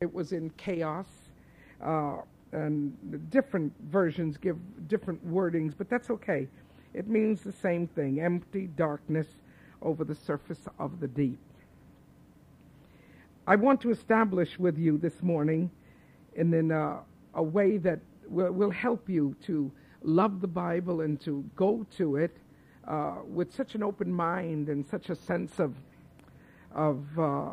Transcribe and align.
it 0.00 0.12
was 0.12 0.32
in 0.32 0.50
chaos. 0.50 1.06
Uh, 1.82 2.18
and 2.52 3.30
different 3.30 3.72
versions 3.90 4.36
give 4.36 4.56
different 4.88 5.26
wordings, 5.26 5.74
but 5.76 5.88
that's 5.90 6.10
okay. 6.10 6.48
It 6.94 7.08
means 7.08 7.42
the 7.42 7.52
same 7.52 7.86
thing 7.86 8.20
empty 8.20 8.68
darkness 8.68 9.26
over 9.82 10.04
the 10.04 10.14
surface 10.14 10.60
of 10.78 11.00
the 11.00 11.08
deep. 11.08 11.38
I 13.46 13.56
want 13.56 13.80
to 13.82 13.90
establish 13.90 14.58
with 14.58 14.78
you 14.78 14.98
this 14.98 15.22
morning, 15.22 15.70
and 16.36 16.52
in 16.52 16.70
a, 16.70 17.00
a 17.34 17.42
way 17.42 17.78
that 17.78 18.00
will, 18.28 18.52
will, 18.52 18.70
help 18.70 19.08
you 19.08 19.34
to 19.44 19.70
love 20.02 20.40
the 20.40 20.48
Bible 20.48 21.00
and 21.02 21.20
to 21.22 21.44
go 21.56 21.86
to 21.96 22.16
it 22.16 22.36
uh, 22.86 23.16
with 23.26 23.54
such 23.54 23.74
an 23.74 23.82
open 23.82 24.12
mind 24.12 24.68
and 24.68 24.86
such 24.86 25.10
a 25.10 25.14
sense 25.14 25.58
of, 25.58 25.74
of 26.74 27.18
uh, 27.18 27.50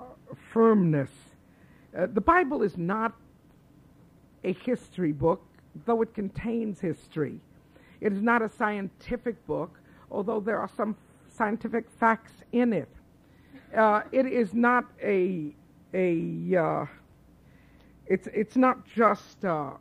firmness. 0.51 1.09
Uh, 1.97 2.07
the 2.13 2.21
Bible 2.21 2.61
is 2.61 2.77
not 2.77 3.13
a 4.43 4.53
history 4.53 5.11
book, 5.11 5.41
though 5.85 6.01
it 6.01 6.13
contains 6.13 6.79
history. 6.79 7.39
It 8.01 8.11
is 8.11 8.21
not 8.21 8.41
a 8.41 8.49
scientific 8.49 9.45
book, 9.47 9.79
although 10.11 10.39
there 10.39 10.59
are 10.59 10.69
some 10.75 10.95
scientific 11.29 11.89
facts 11.89 12.33
in 12.51 12.73
it. 12.73 12.89
Uh, 13.75 14.01
it 14.11 14.25
is 14.25 14.53
not 14.53 14.85
a 15.01 15.53
a 15.93 16.55
uh, 16.55 16.85
it's 18.07 18.27
it's 18.33 18.55
not 18.55 18.85
just 18.85 19.43
uh, 19.45 19.71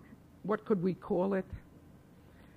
what 0.43 0.65
could 0.65 0.83
we 0.83 0.95
call 0.95 1.35
it? 1.35 1.47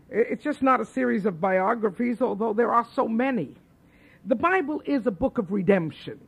It's 0.09 0.43
just 0.43 0.61
not 0.61 0.79
a 0.79 0.85
series 0.85 1.25
of 1.25 1.41
biographies, 1.41 2.21
although 2.21 2.53
there 2.53 2.71
are 2.71 2.85
so 2.93 3.07
many. 3.07 3.55
The 4.25 4.35
Bible 4.35 4.81
is 4.85 5.05
a 5.05 5.11
book 5.11 5.37
of 5.37 5.51
redemption. 5.51 6.19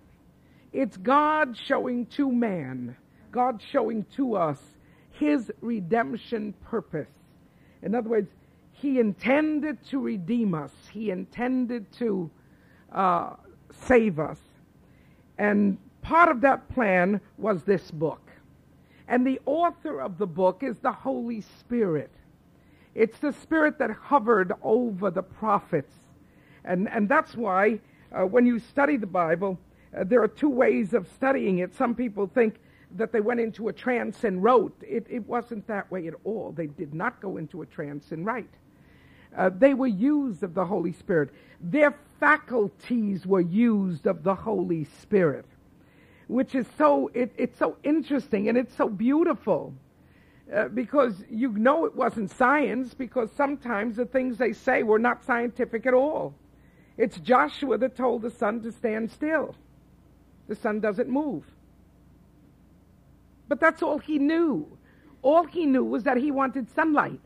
It's 0.73 0.97
God 0.97 1.57
showing 1.57 2.05
to 2.07 2.31
man, 2.31 2.95
God 3.31 3.61
showing 3.71 4.05
to 4.15 4.35
us 4.35 4.59
his 5.11 5.51
redemption 5.61 6.53
purpose. 6.65 7.09
In 7.81 7.95
other 7.95 8.09
words, 8.09 8.31
he 8.71 8.99
intended 8.99 9.83
to 9.87 9.99
redeem 9.99 10.53
us, 10.53 10.71
he 10.91 11.11
intended 11.11 11.91
to 11.93 12.29
uh, 12.91 13.31
save 13.71 14.19
us. 14.19 14.39
And 15.37 15.77
part 16.01 16.29
of 16.29 16.41
that 16.41 16.69
plan 16.69 17.21
was 17.37 17.63
this 17.63 17.91
book. 17.91 18.21
And 19.07 19.25
the 19.25 19.39
author 19.45 20.01
of 20.01 20.17
the 20.17 20.27
book 20.27 20.63
is 20.63 20.77
the 20.79 20.91
Holy 20.91 21.41
Spirit. 21.41 22.11
It's 22.95 23.17
the 23.19 23.33
Spirit 23.33 23.79
that 23.79 23.91
hovered 23.91 24.53
over 24.61 25.09
the 25.09 25.23
prophets. 25.23 25.93
And, 26.63 26.89
and 26.89 27.09
that's 27.09 27.35
why 27.35 27.79
uh, 28.11 28.25
when 28.25 28.45
you 28.45 28.59
study 28.59 28.97
the 28.97 29.07
Bible, 29.07 29.59
uh, 29.97 30.03
there 30.03 30.21
are 30.21 30.27
two 30.27 30.49
ways 30.49 30.93
of 30.93 31.07
studying 31.07 31.59
it. 31.59 31.75
Some 31.75 31.95
people 31.95 32.27
think 32.27 32.55
that 32.95 33.11
they 33.11 33.21
went 33.21 33.39
into 33.39 33.67
a 33.67 33.73
trance 33.73 34.23
and 34.23 34.43
wrote. 34.43 34.75
It, 34.81 35.05
it 35.09 35.25
wasn't 35.27 35.67
that 35.67 35.89
way 35.91 36.07
at 36.07 36.15
all. 36.23 36.51
They 36.51 36.67
did 36.67 36.93
not 36.93 37.21
go 37.21 37.37
into 37.37 37.61
a 37.61 37.65
trance 37.65 38.11
and 38.11 38.25
write. 38.25 38.49
Uh, 39.37 39.49
they 39.55 39.73
were 39.73 39.87
used 39.87 40.43
of 40.43 40.53
the 40.53 40.65
Holy 40.65 40.91
Spirit. 40.93 41.29
Their 41.61 41.95
faculties 42.19 43.25
were 43.25 43.41
used 43.41 44.07
of 44.07 44.23
the 44.23 44.33
Holy 44.33 44.85
Spirit, 45.01 45.45
which 46.27 46.55
is 46.55 46.65
so, 46.77 47.11
it, 47.13 47.31
it's 47.37 47.57
so 47.59 47.77
interesting 47.83 48.49
and 48.49 48.57
it's 48.57 48.75
so 48.75 48.89
beautiful. 48.89 49.73
Uh, 50.51 50.67
because 50.69 51.13
you 51.29 51.51
know 51.51 51.85
it 51.85 51.95
wasn't 51.95 52.31
science, 52.31 52.95
because 52.95 53.29
sometimes 53.37 53.97
the 53.97 54.05
things 54.05 54.35
they 54.37 54.51
say 54.51 54.81
were 54.81 54.97
not 54.97 55.23
scientific 55.23 55.85
at 55.85 55.93
all. 55.93 56.33
It's 56.97 57.19
Joshua 57.19 57.77
that 57.77 57.95
told 57.95 58.23
the 58.23 58.31
sun 58.31 58.61
to 58.63 58.71
stand 58.71 59.11
still. 59.11 59.55
The 60.47 60.55
sun 60.55 60.79
doesn't 60.79 61.07
move. 61.07 61.45
But 63.49 63.59
that's 63.59 63.83
all 63.83 63.97
he 63.97 64.19
knew. 64.19 64.65
All 65.21 65.43
he 65.43 65.65
knew 65.65 65.83
was 65.83 66.03
that 66.03 66.15
he 66.15 66.31
wanted 66.31 66.69
sunlight. 66.73 67.19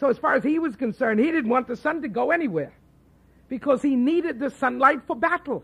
So, 0.00 0.08
as 0.08 0.18
far 0.18 0.34
as 0.34 0.42
he 0.42 0.58
was 0.58 0.74
concerned, 0.74 1.20
he 1.20 1.26
didn't 1.26 1.50
want 1.50 1.68
the 1.68 1.76
sun 1.76 2.02
to 2.02 2.08
go 2.08 2.30
anywhere 2.30 2.72
because 3.48 3.82
he 3.82 3.94
needed 3.94 4.40
the 4.40 4.50
sunlight 4.50 5.02
for 5.06 5.14
battle. 5.14 5.62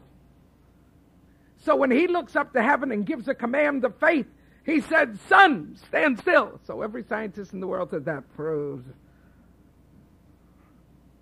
So, 1.58 1.74
when 1.74 1.90
he 1.90 2.06
looks 2.06 2.36
up 2.36 2.52
to 2.52 2.62
heaven 2.62 2.92
and 2.92 3.06
gives 3.06 3.26
a 3.26 3.34
command 3.34 3.84
of 3.84 3.96
faith, 3.98 4.26
he 4.64 4.80
said, 4.80 5.18
Sun, 5.28 5.76
stand 5.88 6.18
still. 6.18 6.60
So, 6.66 6.82
every 6.82 7.04
scientist 7.04 7.52
in 7.52 7.60
the 7.60 7.66
world 7.66 7.90
says 7.90 8.04
that 8.04 8.32
proves 8.36 8.86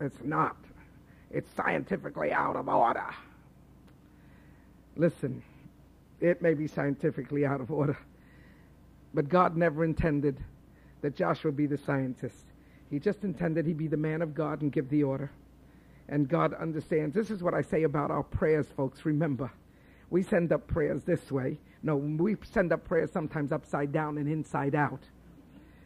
it's 0.03 0.19
not. 0.25 0.57
It's 1.31 1.51
scientifically 1.55 2.33
out 2.33 2.57
of 2.57 2.69
order. 2.69 3.07
Listen, 4.97 5.43
it 6.23 6.43
may 6.43 6.55
be 6.55 6.67
scientifically 6.67 7.45
out 7.45 7.61
of 7.61 7.71
order, 7.71 7.99
but 9.15 9.29
God 9.29 9.57
never 9.57 9.85
intended 9.85 10.39
that 11.01 11.17
Joshua 11.17 11.53
be 11.53 11.67
the 11.67 11.79
scientist. 11.79 12.45
He 12.91 12.99
just 12.99 13.25
intended 13.25 13.67
he 13.67 13.73
be 13.73 13.89
the 13.89 13.97
man 13.97 14.23
of 14.23 14.35
God 14.35 14.63
and 14.63 14.71
give 14.71 14.89
the 14.89 15.03
order. 15.03 15.31
And 16.09 16.29
God 16.29 16.53
understands. 16.55 17.15
This 17.15 17.31
is 17.31 17.43
what 17.43 17.55
I 17.55 17.63
say 17.63 17.85
about 17.85 18.11
our 18.11 18.23
prayers, 18.23 18.67
folks. 18.77 19.05
Remember, 19.05 19.51
we 20.11 20.23
send 20.23 20.53
up 20.53 20.67
prayers 20.67 21.03
this 21.05 21.33
way. 21.33 21.59
No, 21.83 21.97
we 21.97 22.37
send 22.43 22.73
up 22.73 22.85
prayers 22.85 23.11
sometimes 23.11 23.51
upside 23.51 23.93
down 23.93 24.19
and 24.19 24.29
inside 24.29 24.75
out. 24.75 25.01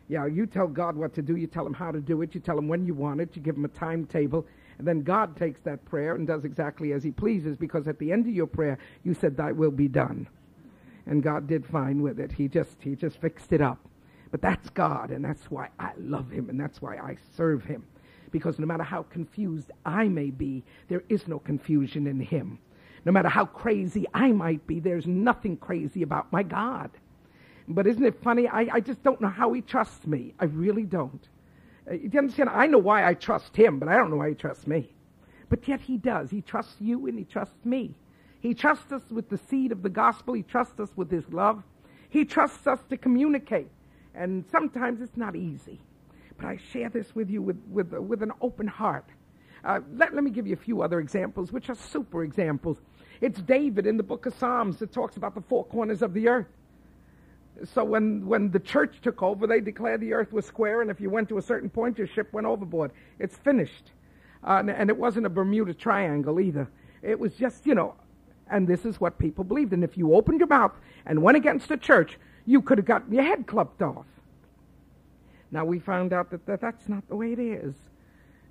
Yeah, 0.08 0.26
you 0.26 0.46
tell 0.46 0.66
God 0.66 0.96
what 0.96 1.14
to 1.14 1.22
do. 1.22 1.36
You 1.36 1.46
tell 1.46 1.66
him 1.66 1.74
how 1.74 1.90
to 1.90 2.00
do 2.00 2.22
it. 2.22 2.34
You 2.34 2.40
tell 2.40 2.58
him 2.58 2.68
when 2.68 2.84
you 2.84 2.94
want 2.94 3.20
it. 3.20 3.30
You 3.34 3.42
give 3.42 3.56
him 3.56 3.64
a 3.64 3.68
timetable. 3.68 4.46
And 4.78 4.86
then 4.86 5.00
God 5.00 5.36
takes 5.36 5.60
that 5.62 5.84
prayer 5.84 6.14
and 6.14 6.26
does 6.26 6.44
exactly 6.44 6.92
as 6.92 7.02
He 7.02 7.10
pleases 7.10 7.56
because 7.56 7.88
at 7.88 7.98
the 7.98 8.12
end 8.12 8.26
of 8.26 8.34
your 8.34 8.46
prayer, 8.46 8.78
you 9.04 9.14
said, 9.14 9.36
Thy 9.36 9.52
will 9.52 9.70
be 9.70 9.88
done. 9.88 10.28
And 11.06 11.22
God 11.22 11.46
did 11.46 11.64
fine 11.64 12.02
with 12.02 12.18
it. 12.18 12.32
He 12.32 12.48
just, 12.48 12.82
he 12.82 12.94
just 12.94 13.20
fixed 13.20 13.52
it 13.52 13.60
up. 13.60 13.78
But 14.30 14.42
that's 14.42 14.68
God, 14.70 15.10
and 15.10 15.24
that's 15.24 15.50
why 15.50 15.68
I 15.78 15.92
love 15.98 16.30
Him, 16.30 16.50
and 16.50 16.60
that's 16.60 16.82
why 16.82 16.96
I 16.96 17.16
serve 17.36 17.64
Him. 17.64 17.84
Because 18.32 18.58
no 18.58 18.66
matter 18.66 18.82
how 18.82 19.04
confused 19.04 19.70
I 19.84 20.08
may 20.08 20.30
be, 20.30 20.64
there 20.88 21.04
is 21.08 21.28
no 21.28 21.38
confusion 21.38 22.06
in 22.06 22.20
Him. 22.20 22.58
No 23.04 23.12
matter 23.12 23.28
how 23.28 23.46
crazy 23.46 24.04
I 24.12 24.32
might 24.32 24.66
be, 24.66 24.80
there's 24.80 25.06
nothing 25.06 25.56
crazy 25.56 26.02
about 26.02 26.32
my 26.32 26.42
God. 26.42 26.90
But 27.68 27.86
isn't 27.86 28.04
it 28.04 28.20
funny? 28.22 28.48
I, 28.48 28.68
I 28.72 28.80
just 28.80 29.02
don't 29.02 29.20
know 29.20 29.28
how 29.28 29.52
He 29.52 29.62
trusts 29.62 30.06
me. 30.06 30.34
I 30.40 30.46
really 30.46 30.84
don't. 30.84 31.26
You 31.90 32.18
understand? 32.18 32.50
I 32.50 32.66
know 32.66 32.78
why 32.78 33.06
I 33.06 33.14
trust 33.14 33.56
him, 33.56 33.78
but 33.78 33.88
I 33.88 33.96
don't 33.96 34.10
know 34.10 34.16
why 34.16 34.30
he 34.30 34.34
trusts 34.34 34.66
me. 34.66 34.90
But 35.48 35.66
yet 35.68 35.80
he 35.80 35.96
does. 35.96 36.30
He 36.30 36.40
trusts 36.40 36.76
you 36.80 37.06
and 37.06 37.18
he 37.18 37.24
trusts 37.24 37.64
me. 37.64 37.94
He 38.40 38.54
trusts 38.54 38.92
us 38.92 39.02
with 39.10 39.28
the 39.28 39.38
seed 39.38 39.72
of 39.72 39.82
the 39.82 39.88
gospel. 39.88 40.34
He 40.34 40.42
trusts 40.42 40.80
us 40.80 40.90
with 40.96 41.10
his 41.10 41.24
love. 41.32 41.62
He 42.08 42.24
trusts 42.24 42.66
us 42.66 42.80
to 42.90 42.96
communicate. 42.96 43.68
And 44.14 44.44
sometimes 44.50 45.00
it's 45.00 45.16
not 45.16 45.36
easy. 45.36 45.80
But 46.36 46.46
I 46.46 46.58
share 46.72 46.88
this 46.88 47.14
with 47.14 47.30
you 47.30 47.42
with, 47.42 47.60
with, 47.70 47.92
with 47.92 48.22
an 48.22 48.32
open 48.40 48.66
heart. 48.66 49.08
Uh, 49.64 49.80
let, 49.94 50.14
let 50.14 50.22
me 50.22 50.30
give 50.30 50.46
you 50.46 50.54
a 50.54 50.58
few 50.58 50.82
other 50.82 51.00
examples, 51.00 51.52
which 51.52 51.68
are 51.70 51.74
super 51.74 52.24
examples. 52.24 52.78
It's 53.20 53.40
David 53.40 53.86
in 53.86 53.96
the 53.96 54.02
book 54.02 54.26
of 54.26 54.34
Psalms 54.34 54.78
that 54.78 54.92
talks 54.92 55.16
about 55.16 55.34
the 55.34 55.40
four 55.40 55.64
corners 55.64 56.02
of 56.02 56.14
the 56.14 56.28
earth. 56.28 56.46
So 57.64 57.84
when, 57.84 58.26
when 58.26 58.50
the 58.50 58.60
church 58.60 59.00
took 59.02 59.22
over, 59.22 59.46
they 59.46 59.60
declared 59.60 60.00
the 60.00 60.12
earth 60.12 60.32
was 60.32 60.44
square, 60.44 60.82
and 60.82 60.90
if 60.90 61.00
you 61.00 61.08
went 61.08 61.28
to 61.30 61.38
a 61.38 61.42
certain 61.42 61.70
point, 61.70 61.96
your 61.98 62.06
ship 62.06 62.32
went 62.32 62.46
overboard. 62.46 62.90
It's 63.18 63.36
finished. 63.36 63.92
Uh, 64.44 64.58
and, 64.58 64.70
and 64.70 64.90
it 64.90 64.96
wasn't 64.96 65.26
a 65.26 65.30
Bermuda 65.30 65.74
Triangle 65.74 66.38
either. 66.38 66.68
It 67.02 67.18
was 67.18 67.34
just, 67.34 67.66
you 67.66 67.74
know, 67.74 67.94
and 68.50 68.66
this 68.66 68.84
is 68.84 69.00
what 69.00 69.18
people 69.18 69.42
believed. 69.42 69.72
And 69.72 69.82
if 69.82 69.96
you 69.96 70.14
opened 70.14 70.40
your 70.40 70.48
mouth 70.48 70.72
and 71.06 71.22
went 71.22 71.36
against 71.36 71.68
the 71.68 71.76
church, 71.76 72.18
you 72.44 72.62
could 72.62 72.78
have 72.78 72.86
gotten 72.86 73.12
your 73.12 73.24
head 73.24 73.46
clubbed 73.46 73.82
off. 73.82 74.06
Now 75.50 75.64
we 75.64 75.78
found 75.78 76.12
out 76.12 76.30
that, 76.30 76.46
that 76.46 76.60
that's 76.60 76.88
not 76.88 77.08
the 77.08 77.16
way 77.16 77.32
it 77.32 77.38
is. 77.38 77.74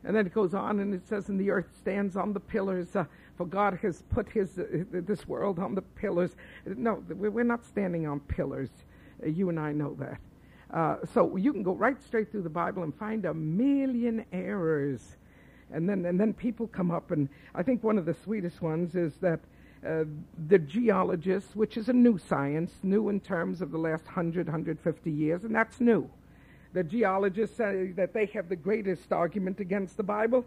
And 0.03 0.15
then 0.15 0.25
it 0.25 0.33
goes 0.33 0.53
on 0.53 0.79
and 0.79 0.93
it 0.93 1.07
says, 1.07 1.29
and 1.29 1.39
the 1.39 1.49
earth 1.49 1.67
stands 1.77 2.15
on 2.15 2.33
the 2.33 2.39
pillars, 2.39 2.95
uh, 2.95 3.05
for 3.37 3.45
God 3.45 3.77
has 3.81 4.03
put 4.03 4.29
his, 4.29 4.59
uh, 4.59 4.83
this 4.91 5.27
world 5.27 5.59
on 5.59 5.75
the 5.75 5.81
pillars. 5.81 6.35
No, 6.65 7.03
we're 7.09 7.43
not 7.43 7.65
standing 7.65 8.05
on 8.05 8.19
pillars. 8.21 8.69
You 9.23 9.49
and 9.49 9.59
I 9.59 9.71
know 9.71 9.95
that. 9.99 10.19
Uh, 10.73 10.97
so 11.13 11.35
you 11.37 11.53
can 11.53 11.63
go 11.63 11.73
right 11.73 12.01
straight 12.01 12.31
through 12.31 12.41
the 12.41 12.49
Bible 12.49 12.83
and 12.83 12.93
find 12.95 13.25
a 13.25 13.33
million 13.33 14.25
errors. 14.33 15.17
And 15.71 15.87
then, 15.87 16.05
and 16.05 16.19
then 16.19 16.33
people 16.33 16.67
come 16.67 16.91
up, 16.91 17.11
and 17.11 17.27
I 17.53 17.63
think 17.63 17.83
one 17.83 17.97
of 17.97 18.05
the 18.05 18.13
sweetest 18.13 18.61
ones 18.61 18.95
is 18.95 19.15
that 19.17 19.39
uh, 19.85 20.03
the 20.47 20.59
geologists, 20.59 21.55
which 21.55 21.77
is 21.77 21.89
a 21.89 21.93
new 21.93 22.17
science, 22.17 22.73
new 22.83 23.09
in 23.09 23.19
terms 23.19 23.61
of 23.61 23.71
the 23.71 23.77
last 23.77 24.05
100, 24.05 24.47
150 24.47 25.11
years, 25.11 25.43
and 25.43 25.53
that's 25.53 25.79
new. 25.79 26.09
The 26.73 26.83
geologists 26.83 27.55
say 27.55 27.93
that 27.95 28.13
they 28.13 28.25
have 28.27 28.49
the 28.49 28.55
greatest 28.55 29.13
argument 29.13 29.59
against 29.59 29.97
the 29.97 30.03
Bible. 30.03 30.45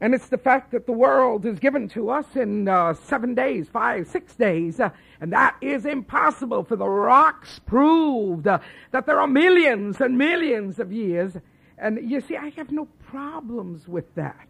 And 0.00 0.14
it's 0.14 0.28
the 0.28 0.38
fact 0.38 0.70
that 0.72 0.86
the 0.86 0.92
world 0.92 1.44
is 1.44 1.58
given 1.58 1.86
to 1.90 2.10
us 2.10 2.34
in 2.34 2.68
uh, 2.68 2.94
seven 2.94 3.34
days, 3.34 3.68
five, 3.68 4.06
six 4.06 4.34
days. 4.34 4.80
Uh, 4.80 4.90
and 5.20 5.30
that 5.32 5.56
is 5.60 5.84
impossible, 5.84 6.64
for 6.64 6.76
the 6.76 6.88
rocks 6.88 7.60
proved 7.66 8.46
uh, 8.46 8.60
that 8.92 9.04
there 9.04 9.20
are 9.20 9.26
millions 9.26 10.00
and 10.00 10.16
millions 10.16 10.78
of 10.78 10.90
years. 10.90 11.36
And 11.76 12.10
you 12.10 12.22
see, 12.22 12.36
I 12.36 12.48
have 12.50 12.70
no 12.70 12.86
problems 13.10 13.86
with 13.86 14.14
that. 14.14 14.48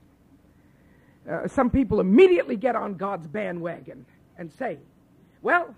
Uh, 1.29 1.49
some 1.49 1.69
people 1.69 2.01
immediately 2.01 2.57
get 2.57 2.77
on 2.77 2.95
God's 2.95 3.27
bandwagon 3.27 4.07
and 4.39 4.53
say, 4.53 4.79
well, 5.43 5.75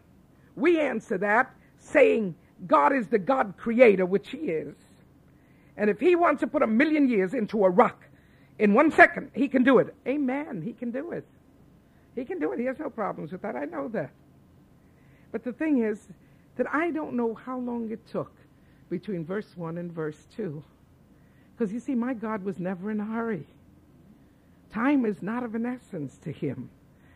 we 0.54 0.80
answer 0.80 1.16
that 1.18 1.54
saying 1.78 2.34
God 2.66 2.92
is 2.92 3.08
the 3.08 3.18
God 3.18 3.54
creator, 3.56 4.04
which 4.04 4.30
He 4.30 4.38
is. 4.38 4.74
And 5.78 5.88
if 5.88 5.98
He 5.98 6.14
wants 6.14 6.40
to 6.40 6.46
put 6.46 6.62
a 6.62 6.66
million 6.66 7.08
years 7.08 7.32
into 7.32 7.64
a 7.64 7.70
rock 7.70 8.04
in 8.58 8.74
one 8.74 8.90
second, 8.90 9.30
He 9.34 9.48
can 9.48 9.64
do 9.64 9.78
it. 9.78 9.94
Amen. 10.06 10.62
He 10.62 10.72
can 10.72 10.90
do 10.90 11.12
it. 11.12 11.26
He 12.14 12.24
can 12.24 12.38
do 12.38 12.52
it. 12.52 12.58
He 12.58 12.66
has 12.66 12.78
no 12.78 12.90
problems 12.90 13.32
with 13.32 13.42
that. 13.42 13.56
I 13.56 13.64
know 13.64 13.88
that. 13.88 14.10
But 15.30 15.44
the 15.44 15.52
thing 15.52 15.82
is 15.82 16.08
that 16.56 16.66
I 16.72 16.90
don't 16.90 17.14
know 17.14 17.34
how 17.34 17.58
long 17.58 17.90
it 17.90 18.06
took 18.06 18.32
between 18.90 19.24
verse 19.24 19.56
1 19.56 19.78
and 19.78 19.90
verse 19.90 20.26
2. 20.36 20.62
Because 21.56 21.72
you 21.72 21.80
see, 21.80 21.94
my 21.94 22.12
God 22.12 22.44
was 22.44 22.58
never 22.58 22.90
in 22.90 23.00
a 23.00 23.04
hurry. 23.04 23.46
Time 24.70 25.06
is 25.06 25.22
not 25.22 25.42
of 25.42 25.54
an 25.54 25.64
essence 25.64 26.18
to 26.18 26.32
him. 26.32 26.70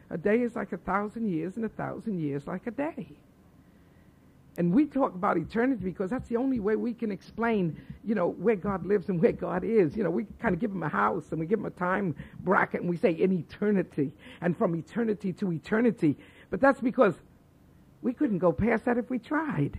A 0.08 0.16
day 0.16 0.40
is 0.40 0.56
like 0.56 0.72
a 0.72 0.78
thousand 0.78 1.28
years, 1.28 1.56
and 1.56 1.64
a 1.64 1.70
thousand 1.70 2.20
years 2.20 2.46
like 2.46 2.66
a 2.66 2.70
day. 2.70 3.08
And 4.58 4.72
we 4.72 4.86
talk 4.86 5.14
about 5.14 5.36
eternity 5.36 5.84
because 5.84 6.08
that's 6.10 6.28
the 6.28 6.36
only 6.36 6.60
way 6.60 6.76
we 6.76 6.94
can 6.94 7.12
explain, 7.12 7.78
you 8.02 8.14
know, 8.14 8.28
where 8.28 8.56
God 8.56 8.86
lives 8.86 9.10
and 9.10 9.20
where 9.20 9.32
God 9.32 9.64
is. 9.64 9.96
You 9.96 10.02
know, 10.02 10.10
we 10.10 10.26
kind 10.40 10.54
of 10.54 10.60
give 10.60 10.70
him 10.70 10.82
a 10.82 10.88
house 10.88 11.26
and 11.30 11.38
we 11.38 11.46
give 11.46 11.58
him 11.58 11.66
a 11.66 11.70
time 11.70 12.14
bracket 12.40 12.80
and 12.80 12.88
we 12.88 12.96
say 12.96 13.10
in 13.10 13.32
eternity 13.32 14.12
and 14.40 14.56
from 14.56 14.74
eternity 14.74 15.32
to 15.34 15.52
eternity. 15.52 16.16
But 16.48 16.60
that's 16.60 16.80
because 16.80 17.14
we 18.00 18.14
couldn't 18.14 18.38
go 18.38 18.50
past 18.50 18.86
that 18.86 18.96
if 18.96 19.10
we 19.10 19.18
tried. 19.18 19.78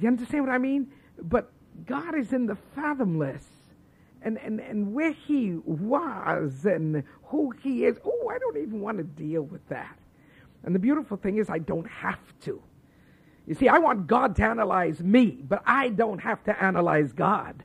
You 0.00 0.08
understand 0.08 0.44
what 0.44 0.52
I 0.52 0.58
mean? 0.58 0.90
But 1.22 1.52
God 1.86 2.16
is 2.16 2.32
in 2.32 2.46
the 2.46 2.56
fathomless. 2.74 3.44
And, 4.20 4.36
and, 4.38 4.58
and 4.58 4.92
where 4.92 5.12
he 5.12 5.54
was 5.64 6.66
and 6.66 7.04
who 7.22 7.52
he 7.62 7.84
is. 7.84 7.98
Oh, 8.04 8.28
I 8.28 8.38
don't 8.38 8.56
even 8.56 8.80
want 8.80 8.98
to 8.98 9.04
deal 9.04 9.42
with 9.42 9.66
that. 9.68 9.96
And 10.64 10.74
the 10.74 10.80
beautiful 10.80 11.16
thing 11.16 11.36
is, 11.38 11.48
I 11.48 11.58
don't 11.58 11.86
have 11.88 12.18
to. 12.42 12.60
You 13.48 13.54
see, 13.54 13.66
I 13.66 13.78
want 13.78 14.06
God 14.06 14.36
to 14.36 14.44
analyze 14.44 15.00
me, 15.00 15.38
but 15.42 15.62
I 15.64 15.88
don't 15.88 16.18
have 16.18 16.44
to 16.44 16.62
analyze 16.62 17.14
God. 17.14 17.64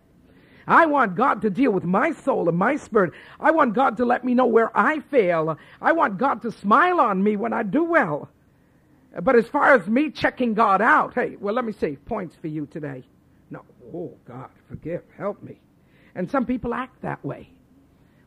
I 0.66 0.86
want 0.86 1.16
God 1.16 1.42
to 1.42 1.50
deal 1.50 1.72
with 1.72 1.84
my 1.84 2.14
soul 2.14 2.48
and 2.48 2.58
my 2.58 2.78
spirit. 2.78 3.12
I 3.38 3.52
want 3.52 3.74
God 3.74 3.98
to 3.98 4.06
let 4.06 4.24
me 4.24 4.34
know 4.34 4.46
where 4.46 4.76
I 4.78 5.02
fail. 5.02 5.58
I 5.82 5.92
want 5.92 6.18
God 6.18 6.42
to 6.44 6.54
smile 6.54 7.02
on 7.02 7.22
me 7.22 7.36
when 7.36 7.52
I 7.52 7.64
do 7.64 7.84
well. 7.84 8.30
But 9.22 9.36
as 9.36 9.46
far 9.50 9.74
as 9.76 9.86
me 9.88 10.10
checking 10.10 10.54
God 10.54 10.82
out, 10.82 11.16
hey, 11.16 11.36
well, 11.38 11.54
let 11.54 11.66
me 11.66 11.74
see. 11.74 11.98
Points 11.98 12.38
for 12.38 12.48
you 12.48 12.66
today. 12.66 13.04
No, 13.50 13.66
oh, 13.94 14.14
God, 14.26 14.52
forgive, 14.70 15.04
help 15.18 15.44
me. 15.44 15.60
And 16.16 16.32
some 16.32 16.46
people 16.46 16.74
act 16.74 17.02
that 17.02 17.24
way. 17.26 17.50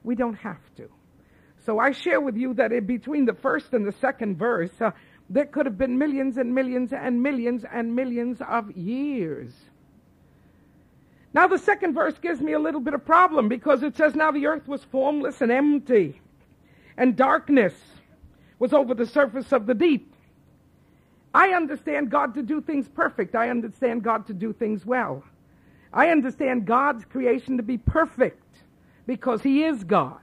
We 0.04 0.14
don't 0.14 0.34
have 0.34 0.60
to. 0.76 0.90
So 1.64 1.78
I 1.78 1.92
share 1.92 2.20
with 2.20 2.36
you 2.36 2.54
that 2.54 2.70
in 2.70 2.86
between 2.86 3.24
the 3.24 3.34
first 3.34 3.72
and 3.72 3.84
the 3.84 3.92
second 3.92 4.36
verse, 4.36 4.70
uh, 4.80 4.92
there 5.28 5.46
could 5.46 5.66
have 5.66 5.76
been 5.76 5.98
millions 5.98 6.36
and 6.36 6.54
millions 6.54 6.92
and 6.92 7.22
millions 7.22 7.64
and 7.72 7.94
millions 7.94 8.40
of 8.40 8.70
years. 8.76 9.52
Now, 11.34 11.48
the 11.48 11.58
second 11.58 11.94
verse 11.94 12.16
gives 12.18 12.40
me 12.40 12.52
a 12.52 12.58
little 12.58 12.80
bit 12.80 12.94
of 12.94 13.04
problem 13.04 13.48
because 13.48 13.82
it 13.82 13.96
says, 13.96 14.14
Now 14.14 14.30
the 14.30 14.46
earth 14.46 14.66
was 14.68 14.84
formless 14.84 15.40
and 15.42 15.52
empty, 15.52 16.20
and 16.96 17.16
darkness 17.16 17.74
was 18.58 18.72
over 18.72 18.94
the 18.94 19.04
surface 19.06 19.52
of 19.52 19.66
the 19.66 19.74
deep. 19.74 20.14
I 21.34 21.50
understand 21.50 22.10
God 22.10 22.34
to 22.34 22.42
do 22.42 22.62
things 22.62 22.88
perfect. 22.88 23.34
I 23.34 23.50
understand 23.50 24.02
God 24.02 24.26
to 24.28 24.32
do 24.32 24.54
things 24.54 24.86
well. 24.86 25.22
I 25.92 26.08
understand 26.08 26.66
God's 26.66 27.04
creation 27.04 27.58
to 27.58 27.62
be 27.62 27.76
perfect 27.76 28.42
because 29.06 29.42
He 29.42 29.64
is 29.64 29.84
God. 29.84 30.20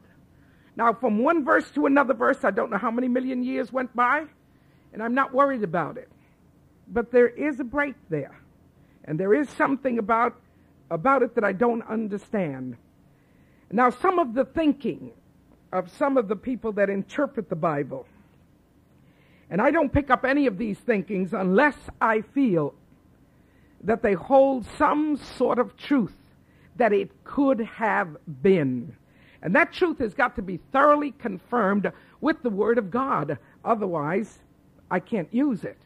Now, 0.76 0.94
from 0.94 1.20
one 1.20 1.46
verse 1.46 1.70
to 1.72 1.86
another 1.86 2.16
verse, 2.16 2.44
I 2.44 2.50
don't 2.50 2.72
know 2.72 2.80
how 2.80 2.90
many 2.90 3.08
million 3.08 3.44
years 3.44 3.72
went 3.72 3.96
by 3.96 4.26
and 4.94 5.02
I'm 5.02 5.14
not 5.14 5.34
worried 5.34 5.64
about 5.64 5.98
it. 5.98 6.10
But 6.88 7.12
there 7.12 7.28
is 7.28 7.60
a 7.60 7.64
break 7.64 7.96
there, 8.10 8.40
and 9.06 9.20
there 9.20 9.34
is 9.34 9.50
something 9.50 10.00
about, 10.00 10.40
about 10.92 11.24
it 11.24 11.36
that 11.36 11.44
I 11.44 11.52
don't 11.52 11.82
understand. 11.84 12.78
Now, 13.72 13.90
some 13.90 14.20
of 14.20 14.34
the 14.34 14.46
thinking 14.46 15.12
of 15.72 15.90
some 15.92 16.18
of 16.18 16.28
the 16.28 16.36
people 16.36 16.72
that 16.74 16.90
interpret 16.90 17.50
the 17.50 17.56
Bible, 17.56 18.06
and 19.50 19.62
I 19.62 19.72
don't 19.72 19.92
pick 19.92 20.10
up 20.10 20.24
any 20.24 20.46
of 20.46 20.58
these 20.58 20.78
thinkings 20.78 21.34
unless 21.34 21.76
I 22.00 22.22
feel 22.22 22.76
that 23.84 24.02
they 24.02 24.14
hold 24.14 24.66
some 24.78 25.18
sort 25.18 25.60
of 25.60 25.76
truth 25.76 26.16
that 26.76 26.94
it 26.94 27.24
could 27.24 27.60
have 27.62 28.16
been. 28.42 28.96
And 29.42 29.56
that 29.56 29.74
truth 29.74 30.00
has 30.00 30.14
got 30.14 30.36
to 30.38 30.42
be 30.42 30.58
thoroughly 30.72 31.12
confirmed 31.12 31.92
with 32.22 32.42
the 32.42 32.50
Word 32.50 32.78
of 32.78 32.90
God. 32.90 33.38
Otherwise, 33.66 34.40
I 34.90 35.00
can't 35.00 35.32
use 35.34 35.64
it. 35.64 35.78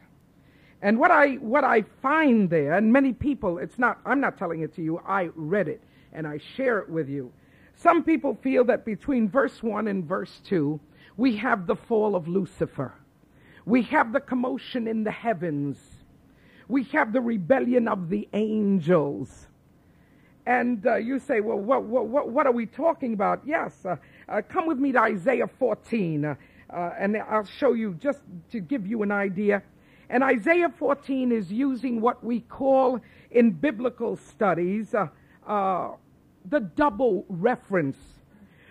And 0.80 0.98
what 0.98 1.10
I, 1.10 1.34
what 1.34 1.64
I 1.64 1.82
find 2.02 2.48
there, 2.48 2.74
and 2.74 2.92
many 2.92 3.12
people, 3.12 3.58
it's 3.58 3.78
not, 3.78 3.98
I'm 4.06 4.20
not 4.20 4.38
telling 4.38 4.60
it 4.60 4.74
to 4.76 4.82
you, 4.82 5.00
I 5.06 5.30
read 5.34 5.68
it 5.68 5.82
and 6.12 6.26
I 6.26 6.38
share 6.56 6.78
it 6.78 6.88
with 6.88 7.08
you. 7.08 7.32
Some 7.74 8.02
people 8.02 8.38
feel 8.42 8.64
that 8.64 8.84
between 8.84 9.28
verse 9.28 9.62
1 9.62 9.88
and 9.88 10.04
verse 10.04 10.40
2, 10.44 10.78
we 11.16 11.36
have 11.36 11.66
the 11.66 11.76
fall 11.76 12.14
of 12.14 12.28
Lucifer. 12.28 12.92
We 13.64 13.82
have 13.82 14.12
the 14.12 14.20
commotion 14.20 14.88
in 14.88 15.04
the 15.04 15.10
heavens. 15.10 15.78
We 16.68 16.84
have 16.84 17.12
the 17.12 17.20
rebellion 17.20 17.88
of 17.88 18.08
the 18.08 18.28
angels. 18.32 19.48
And 20.46 20.86
uh, 20.86 20.96
you 20.96 21.18
say, 21.18 21.40
well, 21.40 21.58
what, 21.58 21.82
what, 21.84 22.28
what, 22.30 22.46
are 22.46 22.52
we 22.52 22.64
talking 22.64 23.12
about? 23.12 23.42
Yes, 23.44 23.84
uh, 23.84 23.96
uh, 24.28 24.40
come 24.48 24.66
with 24.66 24.78
me 24.78 24.92
to 24.92 25.00
Isaiah 25.00 25.46
14. 25.46 26.36
Uh, 26.70 26.90
and 26.98 27.16
I'll 27.16 27.46
show 27.46 27.72
you 27.72 27.94
just 27.94 28.20
to 28.50 28.60
give 28.60 28.86
you 28.86 29.02
an 29.02 29.10
idea. 29.10 29.62
And 30.10 30.22
Isaiah 30.22 30.72
14 30.78 31.32
is 31.32 31.52
using 31.52 32.00
what 32.00 32.22
we 32.24 32.40
call 32.40 33.00
in 33.30 33.50
biblical 33.50 34.16
studies 34.16 34.94
uh, 34.94 35.08
uh, 35.46 35.92
the 36.44 36.60
double 36.60 37.24
reference, 37.28 37.98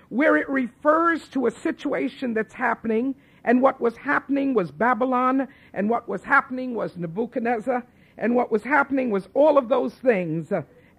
where 0.10 0.38
it 0.38 0.50
refers 0.50 1.28
to 1.30 1.48
a 1.48 1.52
situation 1.52 2.34
that's 2.34 2.54
happening, 2.54 3.16
and 3.44 3.62
what 3.62 3.80
was 3.80 3.98
happening 3.98 4.54
was 4.54 4.72
Babylon, 4.72 5.48
and 5.74 5.90
what 5.90 6.08
was 6.08 6.24
happening 6.24 6.74
was 6.74 6.98
Nebuchadnezzar, 6.98 7.84
and 8.18 8.36
what 8.36 8.52
was 8.52 8.64
happening 8.64 9.10
was 9.10 9.28
all 9.34 9.58
of 9.58 9.70
those 9.70 9.94
things. 9.96 10.52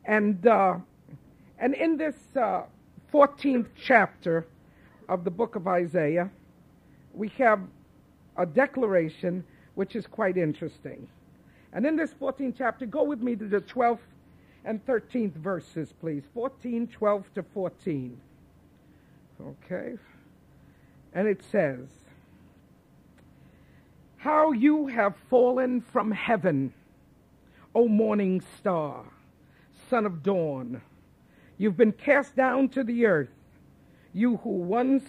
and, 0.04 0.46
uh, 0.46 0.76
and 1.58 1.74
in 1.74 1.96
this 1.96 2.14
14th 3.12 3.64
uh, 3.64 3.68
chapter 3.76 4.46
of 5.08 5.24
the 5.24 5.30
book 5.30 5.56
of 5.56 5.66
Isaiah, 5.66 6.30
we 7.18 7.28
have 7.36 7.60
a 8.36 8.46
declaration 8.46 9.44
which 9.74 9.96
is 9.96 10.06
quite 10.06 10.36
interesting. 10.36 11.08
And 11.72 11.84
in 11.84 11.96
this 11.96 12.12
14th 12.14 12.54
chapter, 12.56 12.86
go 12.86 13.02
with 13.02 13.20
me 13.20 13.34
to 13.36 13.46
the 13.46 13.60
12th 13.60 13.98
and 14.64 14.84
13th 14.86 15.34
verses, 15.34 15.92
please. 16.00 16.22
14, 16.32 16.86
12 16.86 17.34
to 17.34 17.42
14. 17.42 18.20
Okay? 19.40 19.94
And 21.12 21.26
it 21.26 21.42
says, 21.50 21.88
How 24.18 24.52
you 24.52 24.86
have 24.86 25.14
fallen 25.28 25.80
from 25.80 26.12
heaven, 26.12 26.72
O 27.74 27.88
morning 27.88 28.42
star, 28.58 29.04
son 29.90 30.06
of 30.06 30.22
dawn. 30.22 30.80
You've 31.58 31.76
been 31.76 31.92
cast 31.92 32.36
down 32.36 32.68
to 32.70 32.84
the 32.84 33.06
earth, 33.06 33.30
you 34.14 34.36
who 34.36 34.50
once 34.50 35.04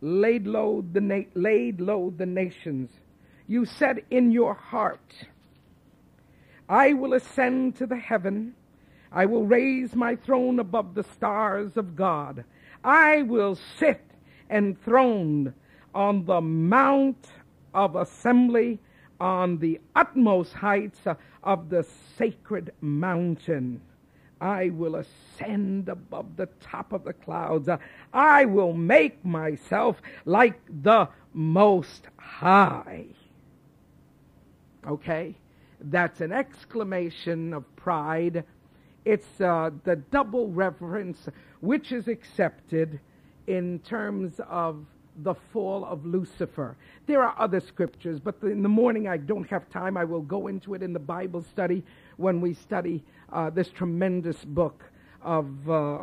laid 0.00 0.46
low 0.46 0.84
the, 0.92 1.00
na- 1.00 1.30
laid 1.34 1.80
low 1.80 2.12
the 2.16 2.26
nations. 2.26 2.90
You 3.46 3.64
said 3.64 4.02
in 4.10 4.30
your 4.32 4.54
heart, 4.54 5.26
I 6.68 6.92
will 6.92 7.14
ascend 7.14 7.76
to 7.76 7.86
the 7.86 7.96
heaven. 7.96 8.54
I 9.12 9.26
will 9.26 9.46
raise 9.46 9.94
my 9.94 10.16
throne 10.16 10.58
above 10.58 10.94
the 10.94 11.04
stars 11.04 11.76
of 11.76 11.96
God. 11.96 12.44
I 12.84 13.22
will 13.22 13.56
sit 13.78 14.00
enthroned 14.50 15.52
on 15.94 16.24
the 16.26 16.40
mount 16.40 17.26
of 17.72 17.96
assembly 17.96 18.78
on 19.20 19.58
the 19.58 19.80
utmost 19.94 20.52
heights 20.52 21.00
of 21.42 21.70
the 21.70 21.86
sacred 22.16 22.72
mountain. 22.80 23.80
I 24.40 24.68
will 24.70 24.96
ascend 24.96 25.88
above 25.88 26.36
the 26.36 26.46
top 26.60 26.92
of 26.92 27.04
the 27.04 27.12
clouds. 27.12 27.68
I 28.12 28.44
will 28.44 28.72
make 28.72 29.24
myself 29.24 30.00
like 30.24 30.60
the 30.82 31.08
Most 31.32 32.08
High. 32.16 33.06
Okay? 34.86 35.34
That's 35.80 36.20
an 36.20 36.32
exclamation 36.32 37.54
of 37.54 37.76
pride. 37.76 38.44
It's 39.04 39.40
uh, 39.40 39.70
the 39.84 39.96
double 39.96 40.48
reference 40.48 41.28
which 41.60 41.92
is 41.92 42.08
accepted 42.08 43.00
in 43.46 43.78
terms 43.80 44.40
of 44.48 44.84
the 45.22 45.34
fall 45.52 45.84
of 45.84 46.04
Lucifer. 46.04 46.76
There 47.06 47.22
are 47.22 47.34
other 47.38 47.60
scriptures, 47.60 48.20
but 48.20 48.36
in 48.42 48.62
the 48.62 48.68
morning 48.68 49.08
I 49.08 49.16
don't 49.16 49.48
have 49.48 49.70
time. 49.70 49.96
I 49.96 50.04
will 50.04 50.20
go 50.20 50.48
into 50.48 50.74
it 50.74 50.82
in 50.82 50.92
the 50.92 50.98
Bible 50.98 51.42
study 51.42 51.82
when 52.16 52.40
we 52.40 52.54
study 52.54 53.02
uh, 53.32 53.50
this 53.50 53.68
tremendous 53.68 54.44
book 54.44 54.84
of, 55.22 55.68
uh, 55.68 55.98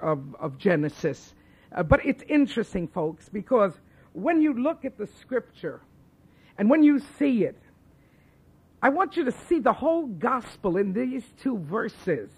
of, 0.00 0.34
of, 0.38 0.58
Genesis. 0.58 1.34
Uh, 1.72 1.82
but 1.82 2.04
it's 2.04 2.22
interesting, 2.28 2.86
folks, 2.88 3.28
because 3.28 3.72
when 4.12 4.40
you 4.40 4.52
look 4.52 4.84
at 4.84 4.98
the 4.98 5.06
scripture 5.20 5.80
and 6.58 6.68
when 6.68 6.82
you 6.82 7.00
see 7.18 7.44
it, 7.44 7.60
I 8.82 8.90
want 8.90 9.16
you 9.16 9.24
to 9.24 9.32
see 9.32 9.58
the 9.58 9.72
whole 9.72 10.06
gospel 10.06 10.76
in 10.76 10.92
these 10.92 11.24
two 11.40 11.58
verses. 11.58 12.30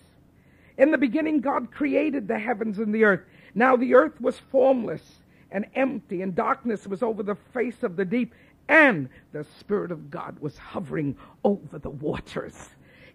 In 0.78 0.90
the 0.90 0.98
beginning, 0.98 1.40
God 1.40 1.70
created 1.70 2.26
the 2.26 2.38
heavens 2.38 2.78
and 2.78 2.94
the 2.94 3.04
earth. 3.04 3.20
Now 3.54 3.76
the 3.76 3.94
earth 3.94 4.18
was 4.20 4.38
formless 4.50 5.02
and 5.50 5.66
empty, 5.74 6.22
and 6.22 6.34
darkness 6.34 6.86
was 6.86 7.02
over 7.02 7.22
the 7.22 7.34
face 7.34 7.82
of 7.82 7.96
the 7.96 8.04
deep, 8.04 8.34
and 8.68 9.08
the 9.32 9.44
Spirit 9.58 9.90
of 9.90 10.10
God 10.10 10.38
was 10.38 10.56
hovering 10.56 11.16
over 11.44 11.78
the 11.78 11.90
waters. 11.90 12.70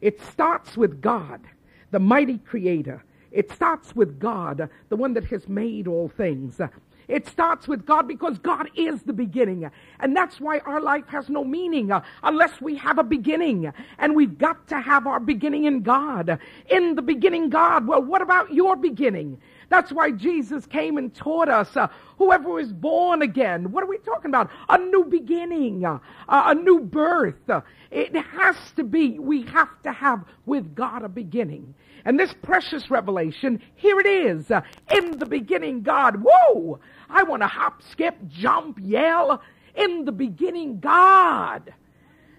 It 0.06 0.22
starts 0.22 0.78
with 0.78 1.02
God, 1.02 1.42
the 1.90 1.98
mighty 1.98 2.38
creator. 2.38 3.04
It 3.32 3.52
starts 3.52 3.96
with 3.96 4.20
God, 4.20 4.70
the 4.90 4.96
one 4.96 5.16
that 5.16 5.26
has 5.26 5.50
made 5.50 5.88
all 5.88 6.10
things. 6.10 6.62
It 7.08 7.28
starts 7.28 7.68
with 7.68 7.88
God 7.88 8.08
because 8.08 8.38
God 8.38 8.70
is 8.76 9.02
the 9.02 9.14
beginning. 9.14 9.68
And 10.00 10.16
that's 10.16 10.40
why 10.40 10.60
our 10.60 10.80
life 10.80 11.08
has 11.08 11.28
no 11.28 11.44
meaning 11.44 11.92
uh, 11.92 12.04
unless 12.22 12.62
we 12.62 12.76
have 12.78 13.00
a 13.00 13.04
beginning. 13.04 13.74
And 13.98 14.16
we've 14.16 14.38
got 14.38 14.68
to 14.68 14.80
have 14.80 15.08
our 15.08 15.20
beginning 15.20 15.66
in 15.66 15.82
God. 15.82 16.38
In 16.70 16.94
the 16.94 17.02
beginning, 17.02 17.50
God. 17.50 17.88
Well, 17.88 18.04
what 18.04 18.22
about 18.22 18.54
your 18.54 18.76
beginning? 18.76 19.42
That's 19.70 19.92
why 19.92 20.12
Jesus 20.12 20.66
came 20.66 20.98
and 20.98 21.14
taught 21.14 21.50
us 21.50 21.76
uh, 21.76 21.88
whoever 22.18 22.60
is 22.60 22.72
born 22.72 23.22
again. 23.22 23.72
What 23.72 23.84
are 23.84 23.88
we 23.88 23.98
talking 24.00 24.30
about? 24.30 24.50
A 24.70 24.78
new 24.78 25.06
beginning, 25.06 25.86
uh, 25.86 26.00
a 26.28 26.56
new 26.56 26.80
birth. 26.82 27.50
Uh, 27.50 27.62
it 27.92 28.16
has 28.16 28.56
to 28.76 28.84
be, 28.84 29.20
we 29.20 29.44
have 29.44 29.82
to 29.84 29.92
have 29.92 30.24
with 30.46 30.76
God 30.76 31.04
a 31.04 31.10
beginning. 31.10 31.74
And 32.06 32.20
this 32.20 32.34
precious 32.34 32.92
revelation, 32.92 33.62
here 33.76 34.00
it 34.00 34.06
is. 34.06 34.52
Uh, 34.52 34.62
in 34.94 35.18
the 35.18 35.26
beginning, 35.26 35.82
God. 35.82 36.24
Whoa! 36.24 36.80
I 37.10 37.24
want 37.24 37.42
to 37.42 37.48
hop, 37.48 37.82
skip, 37.82 38.16
jump, 38.28 38.80
yell. 38.82 39.42
In 39.76 40.06
the 40.06 40.12
beginning, 40.12 40.80
God. 40.80 41.74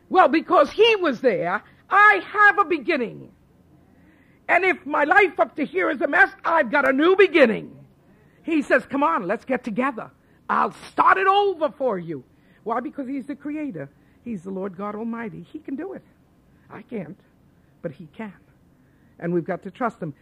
Well, 0.09 0.29
because 0.29 0.71
He 0.71 0.97
was 0.97 1.21
there, 1.21 1.63
I 1.91 2.23
have 2.33 2.59
a 2.59 2.65
beginning. 2.65 3.33
And 4.49 4.65
if 4.65 4.85
my 4.87 5.05
life 5.05 5.39
up 5.41 5.57
to 5.57 5.65
here 5.65 5.91
is 5.91 6.01
a 6.01 6.07
mess, 6.07 6.31
I've 6.45 6.71
got 6.71 6.89
a 6.89 6.93
new 6.93 7.17
beginning. 7.17 7.77
He 8.43 8.63
says, 8.63 8.87
Come 8.87 9.03
on, 9.03 9.27
let's 9.27 9.45
get 9.45 9.65
together. 9.65 10.11
I'll 10.49 10.75
start 10.91 11.19
it 11.19 11.27
over 11.27 11.71
for 11.71 11.99
you. 11.99 12.23
Why? 12.63 12.81
Because 12.81 13.09
He's 13.09 13.27
the 13.27 13.35
Creator. 13.37 13.89
He's 14.25 14.43
the 14.43 14.51
Lord 14.51 14.77
God 14.77 14.95
Almighty. 14.95 15.43
He 15.53 15.59
can 15.59 15.77
do 15.77 15.95
it. 15.95 16.03
I 16.71 16.83
can't, 16.83 17.19
but 17.83 17.93
He 17.93 18.07
can 18.17 18.33
and 19.19 19.33
we've 19.33 19.45
got 19.45 19.63
to 19.63 19.71
trust 19.71 20.01
Him. 20.01 20.15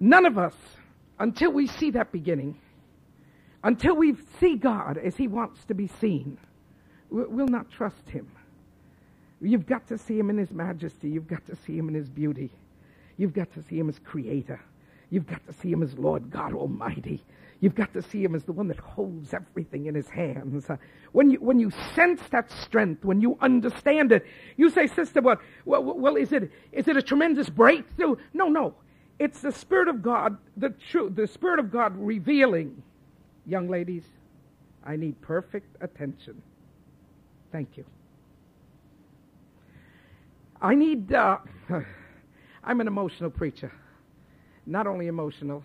None 0.00 0.26
of 0.26 0.38
us, 0.38 0.54
until 1.18 1.50
we 1.50 1.66
see 1.66 1.90
that 1.92 2.12
beginning, 2.12 2.58
until 3.64 3.96
we 3.96 4.16
see 4.40 4.56
God 4.56 4.98
as 4.98 5.16
He 5.16 5.28
wants 5.28 5.64
to 5.66 5.74
be 5.74 5.88
seen, 6.00 6.38
we 7.10 7.24
will 7.24 7.48
not 7.48 7.70
trust 7.70 8.08
Him. 8.10 8.30
You've 9.40 9.66
got 9.66 9.86
to 9.88 9.98
see 9.98 10.18
Him 10.18 10.30
in 10.30 10.38
His 10.38 10.52
majesty. 10.52 11.08
You've 11.08 11.28
got 11.28 11.46
to 11.46 11.56
see 11.56 11.76
Him 11.76 11.88
in 11.88 11.94
His 11.94 12.08
beauty. 12.08 12.50
You've 13.18 13.34
got 13.34 13.52
to 13.52 13.62
see 13.62 13.78
Him 13.78 13.90
as 13.90 13.98
Creator. 13.98 14.60
You've 15.10 15.26
got 15.26 15.46
to 15.46 15.52
see 15.52 15.70
Him 15.70 15.82
as 15.82 15.98
Lord 15.98 16.30
God 16.30 16.54
Almighty. 16.54 17.22
You've 17.60 17.74
got 17.74 17.92
to 17.94 18.02
see 18.02 18.22
him 18.22 18.34
as 18.36 18.44
the 18.44 18.52
one 18.52 18.68
that 18.68 18.78
holds 18.78 19.34
everything 19.34 19.86
in 19.86 19.94
his 19.94 20.08
hands. 20.08 20.68
When 21.10 21.30
you, 21.30 21.38
when 21.38 21.58
you 21.58 21.72
sense 21.94 22.20
that 22.30 22.52
strength, 22.52 23.04
when 23.04 23.20
you 23.20 23.36
understand 23.40 24.12
it, 24.12 24.24
you 24.56 24.70
say, 24.70 24.86
sister, 24.86 25.20
what, 25.20 25.40
well, 25.64 25.82
well, 25.82 26.16
is 26.16 26.32
it, 26.32 26.52
is 26.70 26.86
it 26.86 26.96
a 26.96 27.02
tremendous 27.02 27.48
breakthrough? 27.48 28.16
No, 28.32 28.48
no. 28.48 28.74
It's 29.18 29.40
the 29.40 29.50
Spirit 29.50 29.88
of 29.88 30.02
God, 30.02 30.38
the 30.56 30.70
truth, 30.70 31.16
the 31.16 31.26
Spirit 31.26 31.58
of 31.58 31.72
God 31.72 31.96
revealing. 31.96 32.80
Young 33.44 33.68
ladies, 33.68 34.04
I 34.84 34.94
need 34.94 35.20
perfect 35.20 35.76
attention. 35.82 36.40
Thank 37.50 37.76
you. 37.76 37.84
I 40.62 40.76
need, 40.76 41.12
uh, 41.12 41.38
I'm 42.64 42.80
an 42.80 42.86
emotional 42.86 43.30
preacher. 43.30 43.72
Not 44.66 44.86
only 44.86 45.06
emotional, 45.06 45.64